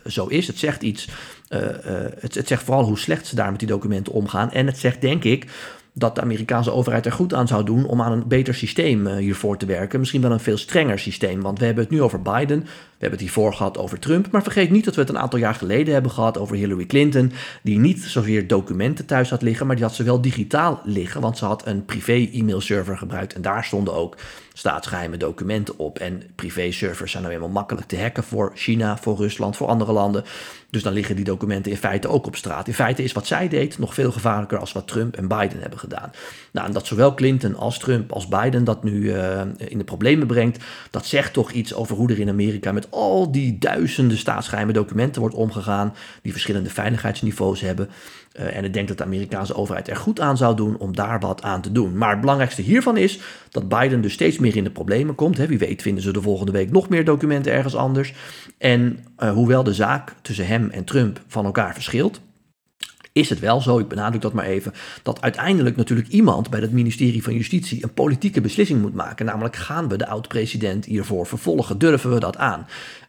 zo 0.07 0.27
is. 0.27 0.47
Het 0.47 0.59
zegt 0.59 0.83
iets, 0.83 1.09
het, 1.49 2.35
het 2.35 2.49
zegt 2.49 2.63
vooral 2.63 2.85
hoe 2.85 2.99
slecht 2.99 3.27
ze 3.27 3.35
daar 3.35 3.51
met 3.51 3.59
die 3.59 3.69
documenten 3.69 4.13
omgaan. 4.13 4.53
En 4.53 4.67
het 4.67 4.79
zegt 4.79 5.01
denk 5.01 5.25
ik 5.25 5.47
dat 5.93 6.15
de 6.15 6.21
Amerikaanse 6.21 6.73
overheid 6.73 7.07
er 7.07 7.13
goed 7.13 7.35
aan 7.35 7.49
zou 7.49 7.65
doen 7.65 7.87
om 7.87 8.03
aan 8.03 8.13
een 8.13 8.29
beter 8.29 8.55
systeem 8.55 9.07
uh, 9.07 9.17
hiervoor 9.17 9.57
te 9.57 9.67
werken. 9.67 9.99
Misschien 9.99 10.21
wel 10.21 10.33
een 10.33 10.41
veel 10.41 10.57
strenger 10.57 10.99
systeem. 10.99 11.41
Want 11.41 11.59
we 11.59 11.65
hebben 11.65 11.85
het 11.85 11.93
nu 11.93 12.03
over 12.03 12.23
Biden, 12.23 12.61
we 12.61 12.67
hebben 12.99 13.19
het 13.19 13.21
hiervoor 13.21 13.55
gehad 13.55 13.79
over 13.79 13.99
Trump. 13.99 14.31
Maar 14.31 14.43
vergeet 14.43 14.71
niet 14.71 14.85
dat 14.85 14.95
we 14.95 15.01
het 15.01 15.11
een 15.11 15.19
aantal 15.19 15.39
jaar 15.39 15.55
geleden 15.55 15.93
hebben 15.93 16.11
gehad 16.11 16.39
over 16.39 16.57
Hillary 16.57 16.87
Clinton. 16.87 17.33
Die 17.63 17.79
niet 17.79 18.03
zozeer 18.03 18.47
documenten 18.47 19.07
thuis 19.07 19.31
had 19.31 19.43
liggen, 19.43 19.67
maar 19.67 19.77
die 19.77 19.85
had 19.85 19.95
ze 19.95 20.03
wel 20.03 20.21
digitaal 20.21 20.81
liggen. 20.85 21.21
Want 21.21 21.39
ze 21.39 21.45
had 21.45 21.67
een 21.67 21.85
privé 21.85 22.29
e-mailserver 22.33 22.99
gebruikt. 22.99 23.35
En 23.35 23.43
daar 23.43 23.65
stonden 23.65 23.95
ook 23.95 24.17
staatsgeheime 24.61 25.17
documenten 25.17 25.79
op. 25.79 25.99
En 25.99 26.23
privé-servers 26.35 27.11
zijn 27.11 27.23
nou 27.23 27.35
eenmaal 27.35 27.49
makkelijk 27.49 27.87
te 27.87 28.01
hacken 28.01 28.25
voor 28.25 28.53
China, 28.55 28.99
voor 28.99 29.17
Rusland, 29.17 29.57
voor 29.57 29.67
andere 29.67 29.93
landen. 29.93 30.25
Dus 30.71 30.83
dan 30.83 30.93
liggen 30.93 31.17
die 31.17 31.25
documenten 31.25 31.73
in 31.73 31.79
feite 31.79 32.09
ook 32.09 32.27
op 32.27 32.37
straat. 32.37 32.67
In 32.67 32.75
feite 32.75 33.03
is 33.03 33.13
wat 33.13 33.27
zij 33.27 33.49
deed 33.49 33.79
nog 33.79 33.95
veel 33.95 34.13
gevaarlijker 34.13 34.59
als 34.59 34.73
wat 34.73 34.89
Trump 34.89 35.17
en 35.17 35.29
Biden 35.29 35.61
hebben 35.61 35.79
gedaan. 35.79 36.11
Nou, 36.51 36.67
en 36.67 36.73
dat 36.73 36.87
zowel 36.87 37.15
Clinton 37.15 37.57
als 37.57 37.79
Trump 37.79 38.13
als 38.13 38.29
Biden 38.29 38.65
dat 38.65 38.83
nu 38.83 39.01
uh, 39.01 39.41
in 39.57 39.79
de 39.79 39.85
problemen 39.85 40.27
brengt, 40.27 40.65
dat 40.91 41.07
zegt 41.07 41.33
toch 41.33 41.51
iets 41.51 41.75
over 41.75 41.97
hoe 41.97 42.11
er 42.11 42.19
in 42.19 42.29
Amerika 42.29 42.73
met 42.73 42.91
al 42.91 43.33
die 43.33 43.59
duizenden 43.59 44.19
staatsgeheime 44.19 44.73
documenten 44.73 45.21
wordt 45.21 45.37
omgegaan, 45.37 45.95
die 46.23 46.33
verschillende 46.33 46.71
veiligheidsniveaus 46.71 47.61
hebben. 47.61 47.89
Uh, 48.39 48.57
en 48.57 48.65
ik 48.65 48.73
denk 48.73 48.89
dat 48.89 48.99
de 48.99 49.05
Amerikaanse 49.05 49.55
overheid 49.55 49.89
er 49.89 49.97
goed 49.97 50.21
aan 50.21 50.37
zou 50.37 50.57
doen 50.57 50.77
om 50.77 50.95
daar 50.95 51.21
wat 51.21 51.43
aan 51.43 51.61
te 51.61 51.73
doen. 51.73 51.97
Maar 51.97 52.11
het 52.11 52.21
belangrijkste 52.21 52.63
hiervan 52.63 52.97
is 52.97 53.19
dat 53.51 53.69
Biden 53.69 54.01
dus 54.01 54.13
steeds 54.13 54.39
meer 54.39 54.50
in 54.57 54.65
de 54.65 54.71
problemen 54.71 55.15
komt. 55.15 55.39
Hè. 55.39 55.47
Wie 55.47 55.59
weet 55.59 55.83
vinden 55.83 56.03
ze 56.03 56.13
de 56.13 56.23
volgende 56.23 56.53
week 56.53 56.71
nog 56.71 56.89
meer 56.89 57.05
documenten 57.05 57.53
ergens 57.53 57.77
anders. 57.77 58.15
En 58.59 58.99
uh, 59.19 59.33
hoewel 59.33 59.63
de 59.63 59.75
zaak 59.75 60.15
tussen 60.23 60.47
hem 60.47 60.71
en 60.71 60.85
Trump 60.85 61.21
van 61.27 61.45
elkaar 61.45 61.75
verschilt, 61.75 62.21
is 63.21 63.29
het 63.29 63.39
wel 63.39 63.61
zo, 63.61 63.79
ik 63.79 63.89
benadruk 63.89 64.23
dat 64.23 64.33
maar 64.33 64.45
even, 64.45 64.73
dat 65.03 65.21
uiteindelijk 65.21 65.77
natuurlijk 65.77 66.09
iemand 66.09 66.51
bij 66.51 66.61
het 66.61 66.73
ministerie 66.73 67.23
van 67.23 67.35
Justitie 67.35 67.83
een 67.83 67.95
politieke 67.95 68.41
beslissing 68.41 68.81
moet 68.81 68.95
maken. 68.95 69.27
Namelijk 69.27 69.57
gaan 69.57 69.89
we 69.89 69.97
de 69.97 70.07
oud-president 70.07 70.85
hiervoor 70.85 71.27
vervolgen? 71.27 71.79
Durven 71.79 72.13
we 72.13 72.21
dat 72.21 72.37
aan? 72.37 72.67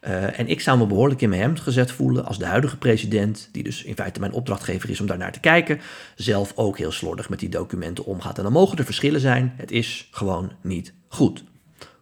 Uh, 0.08 0.39
en 0.39 0.48
ik 0.48 0.62
zou 0.62 0.77
me 0.77 0.88
behoorlijk 0.88 1.22
in 1.22 1.30
mijn 1.30 1.41
hemd 1.41 1.60
gezet 1.60 1.91
voelen 1.91 2.25
als 2.25 2.38
de 2.38 2.46
huidige 2.46 2.77
president, 2.77 3.50
die 3.51 3.63
dus 3.63 3.84
in 3.84 3.96
feite 3.96 4.20
mijn 4.20 4.34
opdrachtgever 4.34 4.89
is 4.89 5.00
om 5.00 5.06
daar 5.08 5.18
naar 5.18 5.32
te 5.32 5.39
kijken, 5.39 5.80
zelf 6.15 6.51
ook 6.56 6.77
heel 6.77 6.91
slordig 6.91 7.30
met 7.30 7.39
die 7.39 7.50
documenten 7.50 8.06
omgaat. 8.06 8.38
En 8.38 8.44
dan 8.44 8.51
mogen 8.51 8.77
er 8.77 8.86
verschillen 8.86 9.22
zijn. 9.22 9.53
Het 9.58 9.72
is 9.72 10.08
gewoon 10.12 10.51
niet 10.62 10.94
goed. 11.08 11.44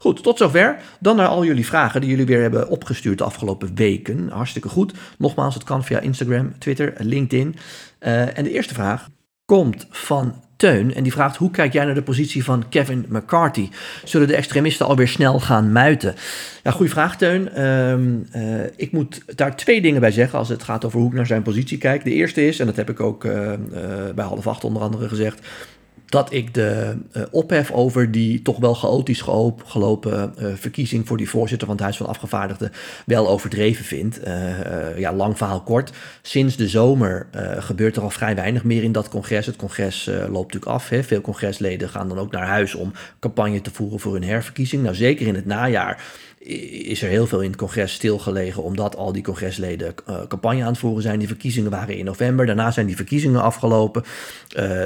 Goed, 0.01 0.23
tot 0.23 0.37
zover. 0.37 0.77
Dan 0.99 1.15
naar 1.15 1.27
al 1.27 1.45
jullie 1.45 1.65
vragen 1.65 2.01
die 2.01 2.09
jullie 2.09 2.25
weer 2.25 2.41
hebben 2.41 2.69
opgestuurd 2.69 3.17
de 3.17 3.23
afgelopen 3.23 3.75
weken. 3.75 4.29
Hartstikke 4.29 4.69
goed. 4.69 4.93
Nogmaals, 5.17 5.53
het 5.53 5.63
kan 5.63 5.83
via 5.83 5.99
Instagram, 5.99 6.57
Twitter, 6.57 6.93
LinkedIn. 6.97 7.55
Uh, 7.99 8.37
en 8.37 8.43
de 8.43 8.51
eerste 8.51 8.73
vraag 8.73 9.09
komt 9.45 9.87
van 9.89 10.43
Teun. 10.55 10.93
En 10.93 11.03
die 11.03 11.11
vraagt: 11.11 11.37
hoe 11.37 11.51
kijk 11.51 11.73
jij 11.73 11.85
naar 11.85 11.93
de 11.93 12.01
positie 12.01 12.43
van 12.43 12.69
Kevin 12.69 13.05
McCarthy? 13.09 13.69
Zullen 14.03 14.27
de 14.27 14.35
extremisten 14.35 14.85
alweer 14.85 15.07
snel 15.07 15.39
gaan 15.39 15.71
muiten? 15.71 16.15
Ja, 16.63 16.71
goede 16.71 16.91
vraag, 16.91 17.17
Teun. 17.17 17.63
Um, 17.67 18.27
uh, 18.35 18.63
ik 18.75 18.91
moet 18.91 19.37
daar 19.37 19.55
twee 19.55 19.81
dingen 19.81 20.01
bij 20.01 20.11
zeggen 20.11 20.39
als 20.39 20.49
het 20.49 20.63
gaat 20.63 20.85
over 20.85 20.99
hoe 20.99 21.09
ik 21.09 21.15
naar 21.15 21.25
zijn 21.25 21.41
positie 21.41 21.77
kijk. 21.77 22.03
De 22.03 22.13
eerste 22.13 22.47
is, 22.47 22.59
en 22.59 22.65
dat 22.65 22.75
heb 22.75 22.89
ik 22.89 22.99
ook 22.99 23.23
uh, 23.23 23.53
bij 24.15 24.25
half 24.25 24.47
acht 24.47 24.63
onder 24.63 24.81
andere 24.81 25.07
gezegd 25.07 25.47
dat 26.09 26.33
ik 26.33 26.53
de 26.53 26.97
uh, 27.13 27.23
ophef 27.31 27.71
over 27.71 28.11
die 28.11 28.41
toch 28.41 28.57
wel 28.57 28.73
chaotisch 28.73 29.23
gelopen 29.65 30.33
uh, 30.39 30.47
verkiezing 30.55 31.07
voor 31.07 31.17
die 31.17 31.29
voorzitter 31.29 31.67
van 31.67 31.75
het 31.75 31.85
Huis 31.85 31.97
van 31.97 32.07
Afgevaardigden 32.07 32.71
wel 33.05 33.29
overdreven 33.29 33.85
vind. 33.85 34.27
Uh, 34.27 34.97
ja, 34.97 35.13
lang 35.13 35.37
verhaal 35.37 35.61
kort. 35.61 35.91
Sinds 36.21 36.55
de 36.55 36.67
zomer 36.67 37.27
gebeurt 37.59 37.95
er 37.95 38.01
al 38.01 38.09
vrij 38.09 38.35
weinig 38.35 38.63
meer 38.63 38.83
in 38.83 38.91
dat 38.91 39.09
congres. 39.09 39.45
Het 39.45 39.55
congres 39.55 40.05
loopt 40.05 40.31
natuurlijk 40.53 40.65
af. 40.65 40.89
Hè. 40.89 41.03
Veel 41.03 41.21
congresleden 41.21 41.89
gaan 41.89 42.07
dan 42.07 42.19
ook 42.19 42.31
naar 42.31 42.47
huis 42.47 42.75
om 42.75 42.91
campagne 43.19 43.61
te 43.61 43.71
voeren 43.71 43.99
voor 43.99 44.13
hun 44.13 44.23
herverkiezing. 44.23 44.83
Nou, 44.83 44.95
zeker 44.95 45.27
in 45.27 45.35
het 45.35 45.45
najaar 45.45 46.03
is 46.39 47.01
er 47.01 47.09
heel 47.09 47.27
veel 47.27 47.41
in 47.41 47.49
het 47.49 47.59
congres 47.59 47.93
stilgelegen, 47.93 48.63
omdat 48.63 48.95
al 48.95 49.11
die 49.11 49.23
congresleden 49.23 49.93
campagne 50.27 50.61
aan 50.61 50.67
het 50.67 50.77
voeren 50.77 51.01
zijn. 51.01 51.19
Die 51.19 51.27
verkiezingen 51.27 51.71
waren 51.71 51.97
in 51.97 52.05
november, 52.05 52.45
daarna 52.45 52.71
zijn 52.71 52.85
die 52.85 52.95
verkiezingen 52.95 53.41
afgelopen. 53.41 54.03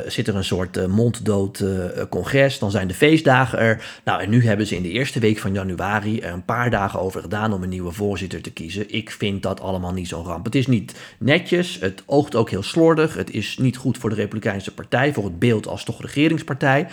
Zit 0.07 0.27
er 0.27 0.35
een 0.35 0.43
soort 0.43 0.77
uh, 0.77 0.85
monddood 1.13 1.63
congres, 2.09 2.59
dan 2.59 2.71
zijn 2.71 2.87
de 2.87 2.93
feestdagen 2.93 3.59
er. 3.59 3.99
Nou, 4.03 4.21
en 4.21 4.29
nu 4.29 4.45
hebben 4.45 4.67
ze 4.67 4.75
in 4.75 4.81
de 4.81 4.89
eerste 4.89 5.19
week 5.19 5.37
van 5.37 5.53
januari 5.53 6.19
er 6.19 6.33
een 6.33 6.45
paar 6.45 6.69
dagen 6.69 6.99
over 6.99 7.21
gedaan 7.21 7.53
om 7.53 7.63
een 7.63 7.69
nieuwe 7.69 7.91
voorzitter 7.91 8.41
te 8.41 8.51
kiezen. 8.51 8.93
Ik 8.93 9.11
vind 9.11 9.43
dat 9.43 9.61
allemaal 9.61 9.93
niet 9.93 10.07
zo'n 10.07 10.25
ramp. 10.25 10.45
Het 10.45 10.55
is 10.55 10.67
niet 10.67 10.95
netjes, 11.17 11.77
het 11.79 12.03
oogt 12.05 12.35
ook 12.35 12.49
heel 12.49 12.63
slordig, 12.63 13.15
het 13.15 13.31
is 13.31 13.57
niet 13.57 13.77
goed 13.77 13.97
voor 13.97 14.09
de 14.09 14.15
Republikeinse 14.15 14.73
Partij, 14.73 15.13
voor 15.13 15.23
het 15.23 15.39
beeld 15.39 15.67
als 15.67 15.83
toch 15.83 16.01
regeringspartij. 16.01 16.87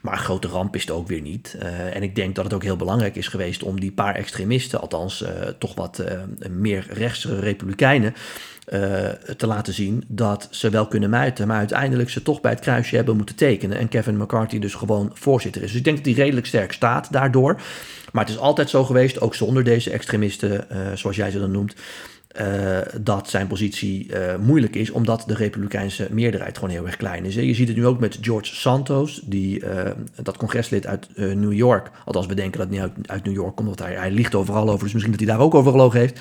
Maar 0.00 0.12
een 0.12 0.18
grote 0.18 0.48
ramp 0.48 0.74
is 0.74 0.80
het 0.80 0.90
ook 0.90 1.08
weer 1.08 1.20
niet. 1.20 1.56
Uh, 1.62 1.96
en 1.96 2.02
ik 2.02 2.14
denk 2.14 2.34
dat 2.34 2.44
het 2.44 2.54
ook 2.54 2.62
heel 2.62 2.76
belangrijk 2.76 3.16
is 3.16 3.28
geweest 3.28 3.62
om 3.62 3.80
die 3.80 3.92
paar 3.92 4.14
extremisten, 4.14 4.80
althans 4.80 5.22
uh, 5.22 5.28
toch 5.58 5.74
wat 5.74 6.00
uh, 6.00 6.48
meer 6.50 6.86
rechtse 6.90 7.40
republikeinen, 7.40 8.14
te 9.36 9.46
laten 9.46 9.74
zien 9.74 10.04
dat 10.06 10.48
ze 10.50 10.70
wel 10.70 10.86
kunnen 10.86 11.10
muiten, 11.10 11.46
maar 11.46 11.56
uiteindelijk 11.56 12.10
ze 12.10 12.22
toch 12.22 12.40
bij 12.40 12.50
het 12.50 12.60
kruisje 12.60 12.96
hebben 12.96 13.16
moeten 13.16 13.34
tekenen. 13.34 13.78
En 13.78 13.88
Kevin 13.88 14.16
McCarthy 14.16 14.58
dus 14.58 14.74
gewoon 14.74 15.10
voorzitter 15.14 15.62
is. 15.62 15.68
Dus 15.68 15.78
ik 15.78 15.84
denk 15.84 15.96
dat 15.96 16.06
hij 16.06 16.14
redelijk 16.14 16.46
sterk 16.46 16.72
staat 16.72 17.12
daardoor. 17.12 17.60
Maar 18.12 18.24
het 18.24 18.34
is 18.34 18.40
altijd 18.40 18.70
zo 18.70 18.84
geweest, 18.84 19.20
ook 19.20 19.34
zonder 19.34 19.64
deze 19.64 19.90
extremisten, 19.90 20.66
zoals 20.94 21.16
jij 21.16 21.30
ze 21.30 21.38
dan 21.38 21.50
noemt 21.50 21.74
uh, 22.40 22.78
dat 23.00 23.30
zijn 23.30 23.46
positie 23.46 24.08
uh, 24.10 24.36
moeilijk 24.40 24.76
is, 24.76 24.90
omdat 24.90 25.24
de 25.26 25.34
Republikeinse 25.34 26.08
meerderheid 26.10 26.58
gewoon 26.58 26.70
heel 26.70 26.86
erg 26.86 26.96
klein 26.96 27.24
is. 27.24 27.34
Je 27.34 27.54
ziet 27.54 27.68
het 27.68 27.76
nu 27.76 27.86
ook 27.86 28.00
met 28.00 28.18
George 28.20 28.54
Santos, 28.54 29.20
die, 29.24 29.60
uh, 29.60 29.80
dat 30.22 30.36
congreslid 30.36 30.86
uit 30.86 31.08
New 31.16 31.52
York. 31.52 31.90
Althans, 32.04 32.26
we 32.26 32.34
denken 32.34 32.58
dat 32.58 32.68
hij 32.70 32.80
uit, 32.80 32.92
uit 33.06 33.24
New 33.24 33.34
York 33.34 33.56
komt, 33.56 33.68
want 33.68 33.78
hij, 33.80 33.94
hij 33.94 34.10
ligt 34.10 34.34
overal 34.34 34.68
over, 34.70 34.84
dus 34.84 34.92
misschien 34.92 35.12
dat 35.12 35.20
hij 35.20 35.30
daar 35.30 35.44
ook 35.44 35.54
over 35.54 35.70
gelogen 35.70 36.00
heeft. 36.00 36.20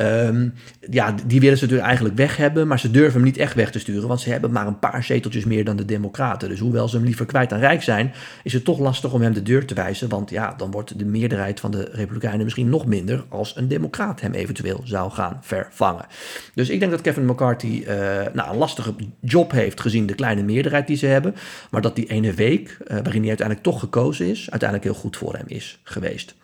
Um, 0.00 0.54
ja, 0.90 1.14
die 1.26 1.40
willen 1.40 1.56
ze 1.56 1.62
natuurlijk 1.62 1.88
eigenlijk 1.88 2.16
weg 2.16 2.36
hebben, 2.36 2.66
maar 2.66 2.78
ze 2.78 2.90
durven 2.90 3.12
hem 3.12 3.22
niet 3.22 3.36
echt 3.36 3.54
weg 3.54 3.70
te 3.70 3.78
sturen, 3.78 4.08
want 4.08 4.20
ze 4.20 4.30
hebben 4.30 4.52
maar 4.52 4.66
een 4.66 4.78
paar 4.78 5.04
zeteltjes 5.04 5.44
meer 5.44 5.64
dan 5.64 5.76
de 5.76 5.84
Democraten. 5.84 6.48
Dus 6.48 6.58
hoewel 6.58 6.88
ze 6.88 6.96
hem 6.96 7.04
liever 7.04 7.26
kwijt 7.26 7.50
dan 7.50 7.58
rijk 7.58 7.82
zijn, 7.82 8.12
is 8.42 8.52
het 8.52 8.64
toch 8.64 8.78
lastig 8.78 9.12
om 9.12 9.20
hem 9.20 9.32
de 9.32 9.42
deur 9.42 9.66
te 9.66 9.74
wijzen, 9.74 10.08
want 10.08 10.30
ja, 10.30 10.54
dan 10.56 10.70
wordt 10.70 10.98
de 10.98 11.04
meerderheid 11.04 11.60
van 11.60 11.70
de 11.70 11.88
Republikeinen 11.92 12.44
misschien 12.44 12.68
nog 12.68 12.86
minder 12.86 13.24
als 13.28 13.56
een 13.56 13.68
Democraat 13.68 14.20
hem 14.20 14.32
eventueel 14.32 14.80
zou 14.84 15.10
gaan 15.10 15.38
vervangen. 15.48 16.06
Dus 16.54 16.68
ik 16.68 16.80
denk 16.80 16.90
dat 16.90 17.00
Kevin 17.00 17.26
McCarthy 17.26 17.84
uh, 17.86 17.86
nou, 18.32 18.50
een 18.50 18.56
lastige 18.56 18.94
job 19.20 19.50
heeft 19.50 19.80
gezien 19.80 20.06
de 20.06 20.14
kleine 20.14 20.42
meerderheid 20.42 20.86
die 20.86 20.96
ze 20.96 21.06
hebben, 21.06 21.34
maar 21.70 21.80
dat 21.80 21.96
die 21.96 22.10
ene 22.10 22.32
week, 22.32 22.68
uh, 22.68 22.86
waarin 22.86 23.20
hij 23.20 23.28
uiteindelijk 23.28 23.66
toch 23.66 23.80
gekozen 23.80 24.26
is, 24.26 24.50
uiteindelijk 24.50 24.90
heel 24.90 25.00
goed 25.00 25.16
voor 25.16 25.34
hem 25.34 25.46
is 25.46 25.80
geweest. 25.82 26.34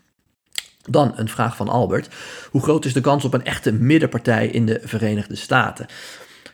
Dan 0.89 1.13
een 1.17 1.29
vraag 1.29 1.57
van 1.57 1.69
Albert. 1.69 2.09
Hoe 2.51 2.63
groot 2.63 2.85
is 2.85 2.93
de 2.93 3.01
kans 3.01 3.25
op 3.25 3.35
een 3.35 3.45
echte 3.45 3.73
middenpartij 3.73 4.47
in 4.47 4.67
de 4.67 4.81
Verenigde 4.83 5.37
Staten? 5.37 5.87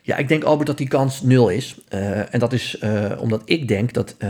Ja, 0.03 0.17
ik 0.17 0.29
denk 0.29 0.45
Albert 0.45 0.67
dat 0.67 0.79
die 0.79 0.89
kans 0.89 1.23
nul 1.23 1.49
is. 1.49 1.77
Uh, 1.95 2.35
en 2.35 2.41
dat 2.41 2.53
is 2.53 2.77
uh, 2.85 3.13
omdat 3.19 3.43
ik 3.45 3.69
denk 3.69 3.93
dat 3.93 4.17
uh, 4.19 4.29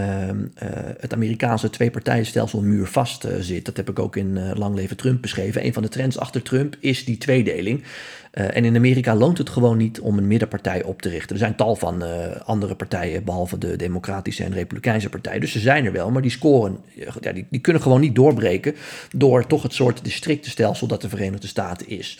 het 0.99 1.12
Amerikaanse 1.12 1.71
twee-partijenstelsel 1.71 2.61
muurvast 2.61 3.27
zit. 3.41 3.65
Dat 3.65 3.77
heb 3.77 3.91
ik 3.91 3.99
ook 3.99 4.17
in 4.17 4.57
Lang 4.59 4.75
Leven 4.75 4.97
Trump 4.97 5.23
beschreven. 5.23 5.65
Een 5.65 5.73
van 5.73 5.83
de 5.83 5.89
trends 5.89 6.19
achter 6.19 6.43
Trump 6.43 6.77
is 6.81 7.05
die 7.05 7.19
tweedeling. 7.19 7.83
En 8.31 8.65
in 8.65 8.77
Amerika 8.77 9.15
loont 9.15 9.39
het 9.39 9.49
gewoon 9.49 9.77
niet 9.77 10.00
om 10.00 10.19
een 10.19 10.27
middenpartij 10.27 10.83
op 10.83 11.03
te 11.03 11.09
richten. 11.09 11.31
Er 11.31 11.39
zijn 11.39 11.55
tal 11.57 11.77
van 11.77 12.03
andere 12.45 12.75
partijen, 12.75 13.25
behalve 13.25 13.59
de 13.59 13.77
Democratische 13.77 14.45
en 14.45 14.53
Republikeinse 14.53 15.09
partij. 15.09 15.39
Dus 15.39 15.53
ze 15.53 15.59
zijn 15.59 15.85
er 15.85 15.93
wel, 15.93 16.11
maar 16.11 16.23
die 16.23 16.31
scoren, 16.31 16.79
ja, 17.21 17.33
die, 17.33 17.47
die 17.50 17.61
kunnen 17.61 17.83
gewoon 17.83 18.00
niet 18.00 18.15
doorbreken 18.15 18.75
door 19.17 19.47
toch 19.47 19.62
het 19.62 19.73
soort 19.73 20.05
districtenstelsel 20.05 20.87
dat 20.87 21.03
de 21.03 21.09
Verenigde 21.09 21.47
Staten 21.47 21.89
is. 21.89 22.19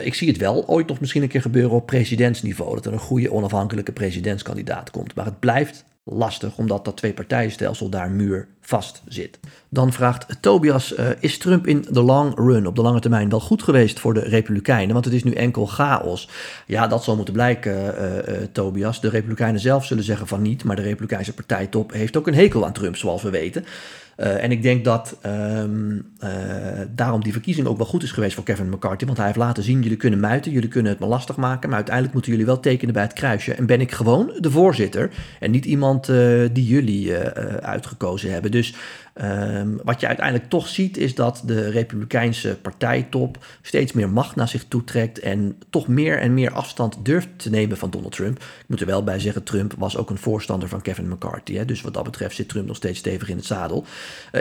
Ik 0.00 0.14
zie 0.14 0.28
het 0.28 0.36
wel 0.36 0.68
ooit 0.68 0.86
nog 0.86 1.00
misschien 1.00 1.22
een 1.22 1.28
keer 1.28 1.42
gebeuren 1.42 1.76
op 1.76 1.86
presidentsniveau, 1.86 2.80
dat 2.80 2.91
een 2.92 2.98
goede 2.98 3.32
onafhankelijke 3.32 3.92
presidentskandidaat 3.92 4.90
komt. 4.90 5.14
Maar 5.14 5.24
het 5.24 5.40
blijft 5.40 5.84
lastig, 6.04 6.56
omdat 6.56 6.84
dat 6.84 6.96
twee-partijenstelsel 6.96 7.88
daar 7.88 8.10
muur 8.10 8.48
vast 8.60 9.02
zit. 9.08 9.38
Dan 9.68 9.92
vraagt 9.92 10.26
Tobias, 10.40 10.98
uh, 10.98 11.06
is 11.20 11.38
Trump 11.38 11.66
in 11.66 11.86
de 11.90 12.02
long 12.02 12.34
run, 12.34 12.66
op 12.66 12.76
de 12.76 12.82
lange 12.82 13.00
termijn, 13.00 13.28
wel 13.28 13.40
goed 13.40 13.62
geweest 13.62 14.00
voor 14.00 14.14
de 14.14 14.20
Republikeinen? 14.20 14.92
Want 14.92 15.04
het 15.04 15.14
is 15.14 15.24
nu 15.24 15.32
enkel 15.32 15.66
chaos. 15.66 16.28
Ja, 16.66 16.86
dat 16.86 17.04
zal 17.04 17.16
moeten 17.16 17.34
blijken, 17.34 17.74
uh, 17.74 18.14
uh, 18.16 18.46
Tobias. 18.52 19.00
De 19.00 19.08
Republikeinen 19.08 19.60
zelf 19.60 19.84
zullen 19.84 20.04
zeggen 20.04 20.26
van 20.26 20.42
niet, 20.42 20.64
maar 20.64 20.76
de 20.76 20.82
Republikeinse 20.82 21.34
partijtop 21.34 21.92
heeft 21.92 22.16
ook 22.16 22.26
een 22.26 22.34
hekel 22.34 22.64
aan 22.64 22.72
Trump, 22.72 22.96
zoals 22.96 23.22
we 23.22 23.30
weten. 23.30 23.64
En 24.16 24.50
ik 24.50 24.62
denk 24.62 24.84
dat 24.84 25.18
uh, 25.26 25.64
daarom 26.90 27.22
die 27.22 27.32
verkiezing 27.32 27.66
ook 27.66 27.76
wel 27.76 27.86
goed 27.86 28.02
is 28.02 28.12
geweest 28.12 28.34
voor 28.34 28.44
Kevin 28.44 28.70
McCarthy. 28.70 29.04
Want 29.04 29.16
hij 29.16 29.26
heeft 29.26 29.38
laten 29.38 29.62
zien, 29.62 29.82
jullie 29.82 29.96
kunnen 29.96 30.20
muiten, 30.20 30.52
jullie 30.52 30.68
kunnen 30.68 30.92
het 30.92 31.00
me 31.00 31.06
lastig 31.06 31.36
maken. 31.36 31.68
Maar 31.68 31.76
uiteindelijk 31.76 32.14
moeten 32.14 32.32
jullie 32.32 32.46
wel 32.46 32.60
tekenen 32.60 32.94
bij 32.94 33.02
het 33.02 33.12
kruisje. 33.12 33.54
En 33.54 33.66
ben 33.66 33.80
ik 33.80 33.92
gewoon 33.92 34.32
de 34.38 34.50
voorzitter 34.50 35.10
en 35.40 35.50
niet 35.50 35.64
iemand 35.64 35.91
uh, 35.98 36.48
die 36.52 36.66
jullie 36.66 37.16
uitgekozen 37.60 38.32
hebben. 38.32 38.50
Dus 38.50 38.74
Um, 39.22 39.80
wat 39.84 40.00
je 40.00 40.06
uiteindelijk 40.06 40.48
toch 40.48 40.68
ziet 40.68 40.96
is 40.96 41.14
dat 41.14 41.42
de 41.46 41.68
Republikeinse 41.68 42.56
partijtop 42.62 43.44
steeds 43.62 43.92
meer 43.92 44.08
macht 44.08 44.36
naar 44.36 44.48
zich 44.48 44.64
toetrekt 44.68 45.18
en 45.18 45.58
toch 45.70 45.88
meer 45.88 46.18
en 46.18 46.34
meer 46.34 46.52
afstand 46.52 46.96
durft 47.02 47.28
te 47.36 47.50
nemen 47.50 47.76
van 47.76 47.90
Donald 47.90 48.12
Trump. 48.12 48.38
Ik 48.38 48.64
moet 48.66 48.80
er 48.80 48.86
wel 48.86 49.04
bij 49.04 49.18
zeggen, 49.18 49.42
Trump 49.42 49.74
was 49.78 49.96
ook 49.96 50.10
een 50.10 50.18
voorstander 50.18 50.68
van 50.68 50.82
Kevin 50.82 51.08
McCarthy. 51.08 51.54
Hè, 51.54 51.64
dus 51.64 51.80
wat 51.80 51.94
dat 51.94 52.04
betreft 52.04 52.34
zit 52.34 52.48
Trump 52.48 52.66
nog 52.66 52.76
steeds 52.76 52.98
stevig 52.98 53.28
in 53.28 53.36
het 53.36 53.46
zadel. 53.46 53.84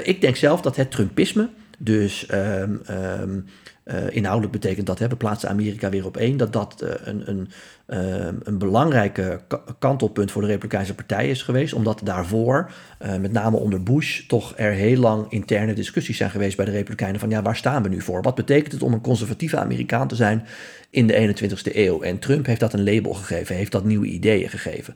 Ik 0.04 0.22
denk 0.22 0.36
zelf 0.36 0.62
dat 0.62 0.76
het 0.76 0.92
Trumpisme, 0.92 1.50
dus 1.84 2.28
um, 2.32 2.82
um, 2.90 3.46
uh, 3.86 4.16
inhoudelijk 4.16 4.52
betekent 4.52 4.88
dat, 4.88 5.00
hè, 5.00 5.08
we 5.08 5.16
plaatsen 5.16 5.50
Amerika 5.50 5.90
weer 5.90 6.06
op 6.06 6.18
één, 6.18 6.38
dat 6.38 6.54
dat 6.54 6.82
uh, 6.84 6.90
een, 7.04 7.30
een, 7.30 7.50
uh, 7.88 8.28
een 8.44 8.58
belangrijke 8.58 9.42
kantelpunt 9.80 10.32
voor 10.32 10.42
de 10.42 10.48
Republikeinse 10.48 10.96
Partij 10.96 11.30
is 11.30 11.42
geweest, 11.42 11.74
omdat 11.74 12.02
daarvoor, 12.04 12.72
met 13.20 13.32
name 13.32 13.58
onder 13.58 13.84
Bush, 13.84 14.28
toch 14.28 14.54
er 14.56 14.72
heel 14.72 14.98
lang 14.98 15.32
interne 15.32 15.74
discussies 15.74 16.18
zijn 16.18 16.30
geweest 16.30 16.56
bij 16.56 16.66
de 16.66 16.72
Republikeinen 16.72 17.20
van 17.20 17.30
ja, 17.30 17.42
waar 17.42 17.56
staan 17.56 17.84
we 17.84 17.90
nu 17.90 18.02
voor? 18.02 18.22
Wat 18.22 18.36
betekent 18.36 18.72
het 18.72 18.84
om 18.84 18.94
een 18.94 19.02
conservatieve 19.02 19.58
Amerikaan 19.58 20.08
te 20.08 20.16
zijn 20.16 20.46
in 20.90 21.08
de 21.08 21.36
21ste 21.36 21.76
eeuw? 21.76 22.02
En 22.02 22.20
Trump 22.20 22.46
heeft 22.46 22.60
dat 22.60 22.74
een 22.74 22.84
label 22.84 23.14
gegeven, 23.14 23.56
heeft 23.56 23.72
dat 23.72 23.84
nieuwe 23.84 24.06
ideeën 24.06 24.50
gegeven. 24.50 24.96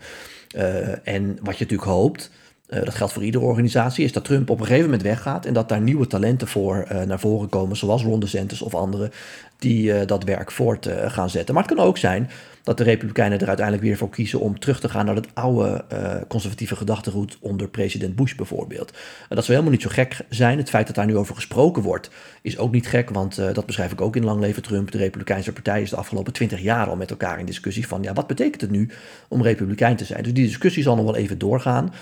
en 1.03 1.37
wat 1.41 1.57
je 1.57 1.63
natuurlijk 1.63 1.89
hoopt, 1.89 2.31
uh, 2.69 2.83
dat 2.83 2.95
geldt 2.95 3.13
voor 3.13 3.23
iedere 3.23 3.43
organisatie, 3.43 4.03
is 4.03 4.11
dat 4.11 4.25
Trump 4.25 4.49
op 4.49 4.59
een 4.59 4.65
gegeven 4.65 4.85
moment 4.85 5.03
weggaat 5.03 5.45
en 5.45 5.53
dat 5.53 5.69
daar 5.69 5.81
nieuwe 5.81 6.07
talenten 6.07 6.47
voor 6.47 6.87
uh, 6.91 7.01
naar 7.01 7.19
voren 7.19 7.49
komen, 7.49 7.77
zoals 7.77 8.03
Ron 8.03 8.19
DeSantis 8.19 8.61
of 8.61 8.75
anderen, 8.75 9.11
die 9.59 9.83
uh, 9.83 10.05
dat 10.05 10.23
werk 10.23 10.51
voort 10.51 10.89
gaan 11.07 11.29
zetten. 11.29 11.53
Maar 11.53 11.63
het 11.63 11.75
kan 11.75 11.85
ook 11.85 11.97
zijn 11.97 12.29
dat 12.63 12.77
de 12.77 12.83
Republikeinen 12.83 13.39
er 13.39 13.47
uiteindelijk 13.47 13.85
weer 13.85 13.97
voor 13.97 14.09
kiezen 14.09 14.39
om 14.39 14.59
terug 14.59 14.79
te 14.79 14.89
gaan 14.89 15.05
naar 15.05 15.15
het 15.15 15.27
oude 15.33 15.83
conservatieve 16.27 16.75
gedachtegoed 16.75 17.37
onder 17.39 17.67
president 17.67 18.15
Bush 18.15 18.35
bijvoorbeeld. 18.35 18.91
dat 19.29 19.45
zou 19.45 19.47
helemaal 19.47 19.71
niet 19.71 19.81
zo 19.81 19.89
gek 19.89 20.17
zijn. 20.29 20.57
Het 20.57 20.69
feit 20.69 20.87
dat 20.87 20.95
daar 20.95 21.05
nu 21.05 21.17
over 21.17 21.35
gesproken 21.35 21.83
wordt, 21.83 22.09
is 22.41 22.57
ook 22.57 22.71
niet 22.71 22.87
gek, 22.87 23.09
want 23.09 23.35
dat 23.35 23.65
beschrijf 23.65 23.91
ik 23.91 24.01
ook 24.01 24.15
in 24.15 24.23
Lang 24.25 24.39
Leven 24.39 24.61
Trump. 24.61 24.91
De 24.91 24.97
Republikeinse 24.97 25.53
Partij 25.53 25.81
is 25.81 25.89
de 25.89 25.95
afgelopen 25.95 26.33
twintig 26.33 26.61
jaar 26.61 26.87
al 26.87 26.95
met 26.95 27.09
elkaar 27.09 27.39
in 27.39 27.45
discussie 27.45 27.87
van, 27.87 28.03
ja, 28.03 28.13
wat 28.13 28.27
betekent 28.27 28.61
het 28.61 28.71
nu 28.71 28.89
om 29.27 29.41
Republikein 29.41 29.95
te 29.95 30.05
zijn? 30.05 30.23
Dus 30.23 30.33
die 30.33 30.45
discussie 30.45 30.83
zal 30.83 30.95
nog 30.95 31.05
wel 31.05 31.15
even 31.15 31.37
doorgaan. 31.37 31.93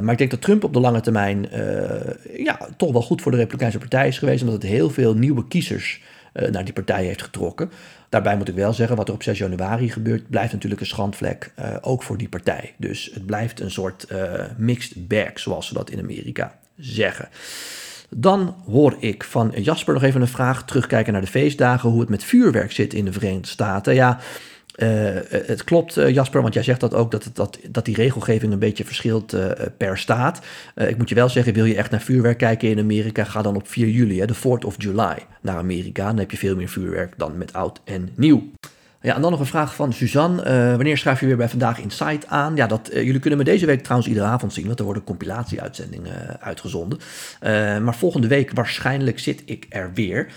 Maar 0.00 0.12
ik 0.12 0.18
denk 0.18 0.30
dat 0.30 0.40
Trump 0.40 0.64
op 0.64 0.72
de 0.72 0.80
lange 0.80 1.00
termijn 1.00 1.46
uh, 1.54 2.44
ja, 2.44 2.58
toch 2.76 2.92
wel 2.92 3.02
goed 3.02 3.22
voor 3.22 3.30
de 3.30 3.36
Republikeinse 3.36 3.78
Partij 3.78 4.08
is 4.08 4.18
geweest, 4.18 4.42
omdat 4.42 4.62
het 4.62 4.70
heel 4.70 4.90
veel 4.90 5.14
nieuwe 5.14 5.48
kiezers 5.48 6.02
uh, 6.34 6.48
naar 6.48 6.64
die 6.64 6.72
partij 6.72 7.04
heeft 7.04 7.22
getrokken. 7.22 7.70
Daarbij 8.08 8.36
moet 8.36 8.48
ik 8.48 8.54
wel 8.54 8.72
zeggen, 8.72 8.96
wat 8.96 9.08
er 9.08 9.14
op 9.14 9.22
6 9.22 9.38
januari 9.38 9.90
gebeurt, 9.90 10.30
blijft 10.30 10.52
natuurlijk 10.52 10.80
een 10.80 10.86
schandvlek, 10.86 11.52
ook 11.80 12.02
voor 12.02 12.18
die 12.18 12.28
partij. 12.28 12.74
Dus 12.76 13.10
het 13.14 13.26
blijft 13.26 13.60
een 13.60 13.70
soort 13.70 14.06
mixed 14.56 15.08
bag, 15.08 15.30
zoals 15.34 15.66
ze 15.66 15.74
dat 15.74 15.90
in 15.90 15.98
Amerika 15.98 16.58
zeggen. 16.76 17.28
Dan 18.16 18.54
hoor 18.66 18.96
ik 18.98 19.24
van 19.24 19.52
Jasper 19.56 19.94
nog 19.94 20.02
even 20.02 20.20
een 20.20 20.28
vraag, 20.28 20.64
terugkijken 20.64 21.12
naar 21.12 21.22
de 21.22 21.26
feestdagen, 21.26 21.90
hoe 21.90 22.00
het 22.00 22.08
met 22.08 22.24
vuurwerk 22.24 22.72
zit 22.72 22.94
in 22.94 23.04
de 23.04 23.12
Verenigde 23.12 23.48
Staten. 23.48 23.94
Ja, 23.94 24.18
het 25.46 25.64
klopt, 25.64 25.98
uh, 25.98 26.08
Jasper, 26.08 26.42
want 26.42 26.54
jij 26.54 26.62
zegt 26.62 26.80
dat 26.80 26.94
ook 26.94 27.10
dat, 27.10 27.30
dat, 27.32 27.58
dat 27.68 27.84
die 27.84 27.94
regelgeving 27.94 28.52
een 28.52 28.58
beetje 28.58 28.84
verschilt 28.84 29.34
uh, 29.34 29.50
per 29.76 29.98
staat. 29.98 30.40
ik 30.74 30.98
moet 30.98 31.08
je 31.08 31.14
wel 31.14 31.28
zeggen, 31.28 31.52
wil 31.52 31.64
je 31.64 31.76
echt 31.76 31.90
naar 31.90 32.00
vuurwerk 32.00 32.38
kijken 32.38 32.68
in 32.68 32.78
Amerika, 32.78 33.24
ga 33.24 33.42
dan 33.42 33.56
op 33.56 33.68
4 33.68 33.88
juli, 33.88 34.20
hè, 34.20 34.26
de 34.26 34.36
4th 34.36 34.64
of 34.64 34.74
July, 34.78 35.16
naar 35.40 35.56
Amerika. 35.56 36.06
Dan 36.06 36.18
heb 36.18 36.30
je 36.30 36.36
veel 36.36 36.56
meer 36.56 36.68
vuurwerk 36.68 37.14
dan 37.16 37.38
met 37.38 37.52
oud 37.52 37.80
en 37.84 38.08
nieuw. 38.14 38.42
Ja, 39.00 39.14
en 39.14 39.20
dan 39.20 39.30
nog 39.30 39.40
een 39.40 39.46
vraag 39.46 39.74
van 39.74 39.92
Suzanne. 39.92 40.42
Wanneer 40.76 40.98
schrijf 40.98 41.20
je 41.20 41.26
weer 41.26 41.36
bij 41.36 41.48
Vandaag 41.48 41.78
Insight 41.78 42.26
aan? 42.26 42.56
Ja, 42.56 42.66
dat, 42.66 42.90
jullie 42.92 43.18
kunnen 43.18 43.38
me 43.38 43.44
deze 43.44 43.66
week 43.66 43.82
trouwens 43.82 44.08
iedere 44.08 44.26
avond 44.26 44.52
zien, 44.52 44.66
want 44.66 44.78
er 44.78 44.84
worden 44.84 45.04
compilatie-uitzendingen 45.04 46.40
uitgezonden. 46.40 46.98
maar 47.82 47.94
volgende 47.94 48.26
week 48.26 48.50
waarschijnlijk 48.54 49.18
zit 49.18 49.42
ik 49.44 49.66
er 49.68 49.90
weer. 49.94 50.28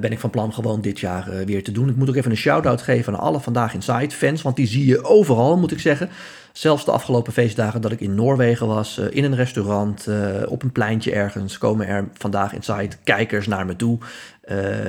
Ben 0.00 0.12
ik 0.12 0.18
van 0.18 0.30
plan 0.30 0.52
gewoon 0.52 0.80
dit 0.80 1.00
jaar 1.00 1.28
weer 1.44 1.64
te 1.64 1.72
doen. 1.72 1.88
Ik 1.88 1.96
moet 1.96 2.08
ook 2.08 2.16
even 2.16 2.30
een 2.30 2.36
shout-out 2.36 2.82
geven 2.82 3.12
aan 3.12 3.20
alle 3.20 3.40
Vandaag 3.40 3.74
Insight 3.74 4.14
fans, 4.14 4.42
want 4.42 4.56
die 4.56 4.66
zie 4.66 4.86
je 4.86 5.04
overal, 5.04 5.58
moet 5.58 5.72
ik 5.72 5.80
zeggen. 5.80 6.08
Zelfs 6.52 6.84
de 6.84 6.90
afgelopen 6.90 7.32
feestdagen 7.32 7.80
dat 7.80 7.92
ik 7.92 8.00
in 8.00 8.14
Noorwegen 8.14 8.66
was, 8.66 8.98
in 8.98 9.24
een 9.24 9.36
restaurant, 9.36 10.08
op 10.46 10.62
een 10.62 10.72
pleintje 10.72 11.12
ergens, 11.12 11.58
komen 11.58 11.86
er 11.86 12.08
vandaag 12.12 12.54
Insight 12.54 12.98
kijkers 13.04 13.46
naar 13.46 13.66
me 13.66 13.76
toe. 13.76 13.98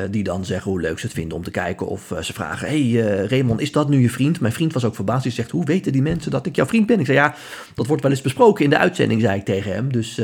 Die 0.09 0.23
dan 0.23 0.45
zeggen 0.45 0.71
hoe 0.71 0.81
leuk 0.81 0.99
ze 0.99 1.05
het 1.05 1.15
vinden 1.15 1.37
om 1.37 1.43
te 1.43 1.51
kijken. 1.51 1.87
Of 1.87 2.13
ze 2.21 2.33
vragen: 2.33 2.67
Hey 2.67 2.91
Raymond, 3.27 3.61
is 3.61 3.71
dat 3.71 3.89
nu 3.89 4.01
je 4.01 4.09
vriend? 4.09 4.39
Mijn 4.39 4.53
vriend 4.53 4.73
was 4.73 4.85
ook 4.85 4.95
verbaasd. 4.95 5.23
Die 5.23 5.31
zegt: 5.31 5.51
Hoe 5.51 5.65
weten 5.65 5.91
die 5.91 6.01
mensen 6.01 6.31
dat 6.31 6.45
ik 6.45 6.55
jouw 6.55 6.65
vriend 6.65 6.85
ben? 6.85 6.99
Ik 6.99 7.05
zei: 7.05 7.17
Ja, 7.17 7.35
dat 7.75 7.87
wordt 7.87 8.01
wel 8.01 8.11
eens 8.11 8.21
besproken 8.21 8.63
in 8.63 8.69
de 8.69 8.77
uitzending, 8.77 9.21
zei 9.21 9.39
ik 9.39 9.45
tegen 9.45 9.73
hem. 9.73 9.91
Dus 9.91 10.21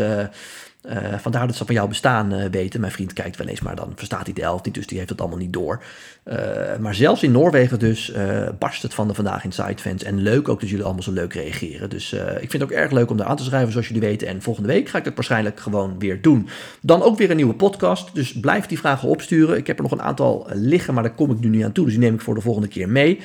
uh, 0.90 1.18
vandaar 1.18 1.48
dat 1.48 1.56
ze 1.56 1.66
van 1.66 1.76
jouw 1.76 1.88
bestaan 1.88 2.34
uh, 2.34 2.46
weten. 2.46 2.80
Mijn 2.80 2.92
vriend 2.92 3.14
kijkt 3.14 3.38
wel 3.38 3.48
eens, 3.48 3.62
maar 3.62 3.76
dan 3.76 3.92
verstaat 3.96 4.26
hij 4.26 4.34
de 4.34 4.42
helft 4.42 4.66
niet, 4.66 4.74
dus 4.74 4.88
die 4.88 4.98
heeft 4.98 5.10
het 5.10 5.20
allemaal 5.22 5.38
niet 5.38 5.54
door. 5.54 5.84
Uh, 6.26 6.36
maar 6.80 6.96
zelfs 6.96 7.24
in 7.24 7.32
Noorwegen 7.32 7.80
dus 7.80 8.12
barst 8.60 8.82
het 8.82 8.94
van 8.94 9.08
de 9.08 9.14
Vandaag 9.14 9.44
Inside 9.44 9.78
fans. 9.78 10.04
En 10.04 10.22
leuk 10.22 10.50
ook 10.50 10.60
dat 10.60 10.70
jullie 10.70 10.86
allemaal 10.86 11.04
zo 11.04 11.12
leuk 11.12 11.34
reageren. 11.34 11.90
Dus 11.90 12.14
ik 12.14 12.50
vind 12.50 12.52
het 12.52 12.64
ook 12.64 12.72
erg 12.72 12.92
leuk 12.92 13.10
om 13.10 13.18
daar 13.18 13.28
aan 13.28 13.36
te 13.36 13.44
schrijven, 13.44 13.72
zoals 13.72 13.88
jullie 13.88 14.02
weten. 14.02 14.28
En 14.28 14.42
volgende 14.42 14.70
week 14.70 14.90
ga 14.90 14.98
ik 14.98 15.06
het 15.06 15.16
waarschijnlijk 15.16 15.60
gewoon 15.60 16.00
weer 16.00 16.22
doen. 16.22 16.50
Dan 16.82 17.02
ook 17.02 17.18
weer 17.18 17.30
een 17.30 17.36
nieuwe 17.36 17.54
podcast, 17.54 18.16
dus 18.16 18.40
blijf 18.40 18.66
die 18.66 18.80
vragen 18.80 19.10
opsturen. 19.10 19.58
Ik 19.58 19.68
heb 19.68 19.78
er 19.78 19.84
nog 19.84 19.92
een 19.92 20.02
aantal 20.02 20.48
liggen, 20.54 20.94
maar 20.94 21.04
daar 21.04 21.16
kom 21.16 21.32
ik 21.32 21.40
nu 21.40 21.50
niet 21.50 21.64
aan 21.64 21.72
toe. 21.72 21.86
Dus 21.86 21.94
die 21.94 22.04
neem 22.04 22.14
ik 22.14 22.22
voor 22.22 22.36
de 22.36 22.42
volgende 22.42 22.68
keer 22.68 22.90
mee. 22.90 23.20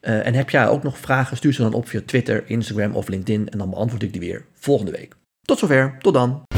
en 0.00 0.34
heb 0.34 0.50
jij 0.50 0.68
ook 0.68 0.82
nog 0.82 0.98
vragen, 0.98 1.36
stuur 1.36 1.52
ze 1.52 1.62
dan 1.62 1.74
op 1.74 1.88
via 1.88 2.00
Twitter, 2.06 2.42
Instagram 2.46 2.94
of 2.94 3.08
LinkedIn. 3.08 3.48
En 3.48 3.58
dan 3.58 3.70
beantwoord 3.70 4.02
ik 4.02 4.12
die 4.12 4.20
weer 4.20 4.44
volgende 4.54 4.92
week. 4.92 5.16
Tot 5.42 5.58
zover, 5.58 5.96
tot 5.98 6.14
dan. 6.14 6.57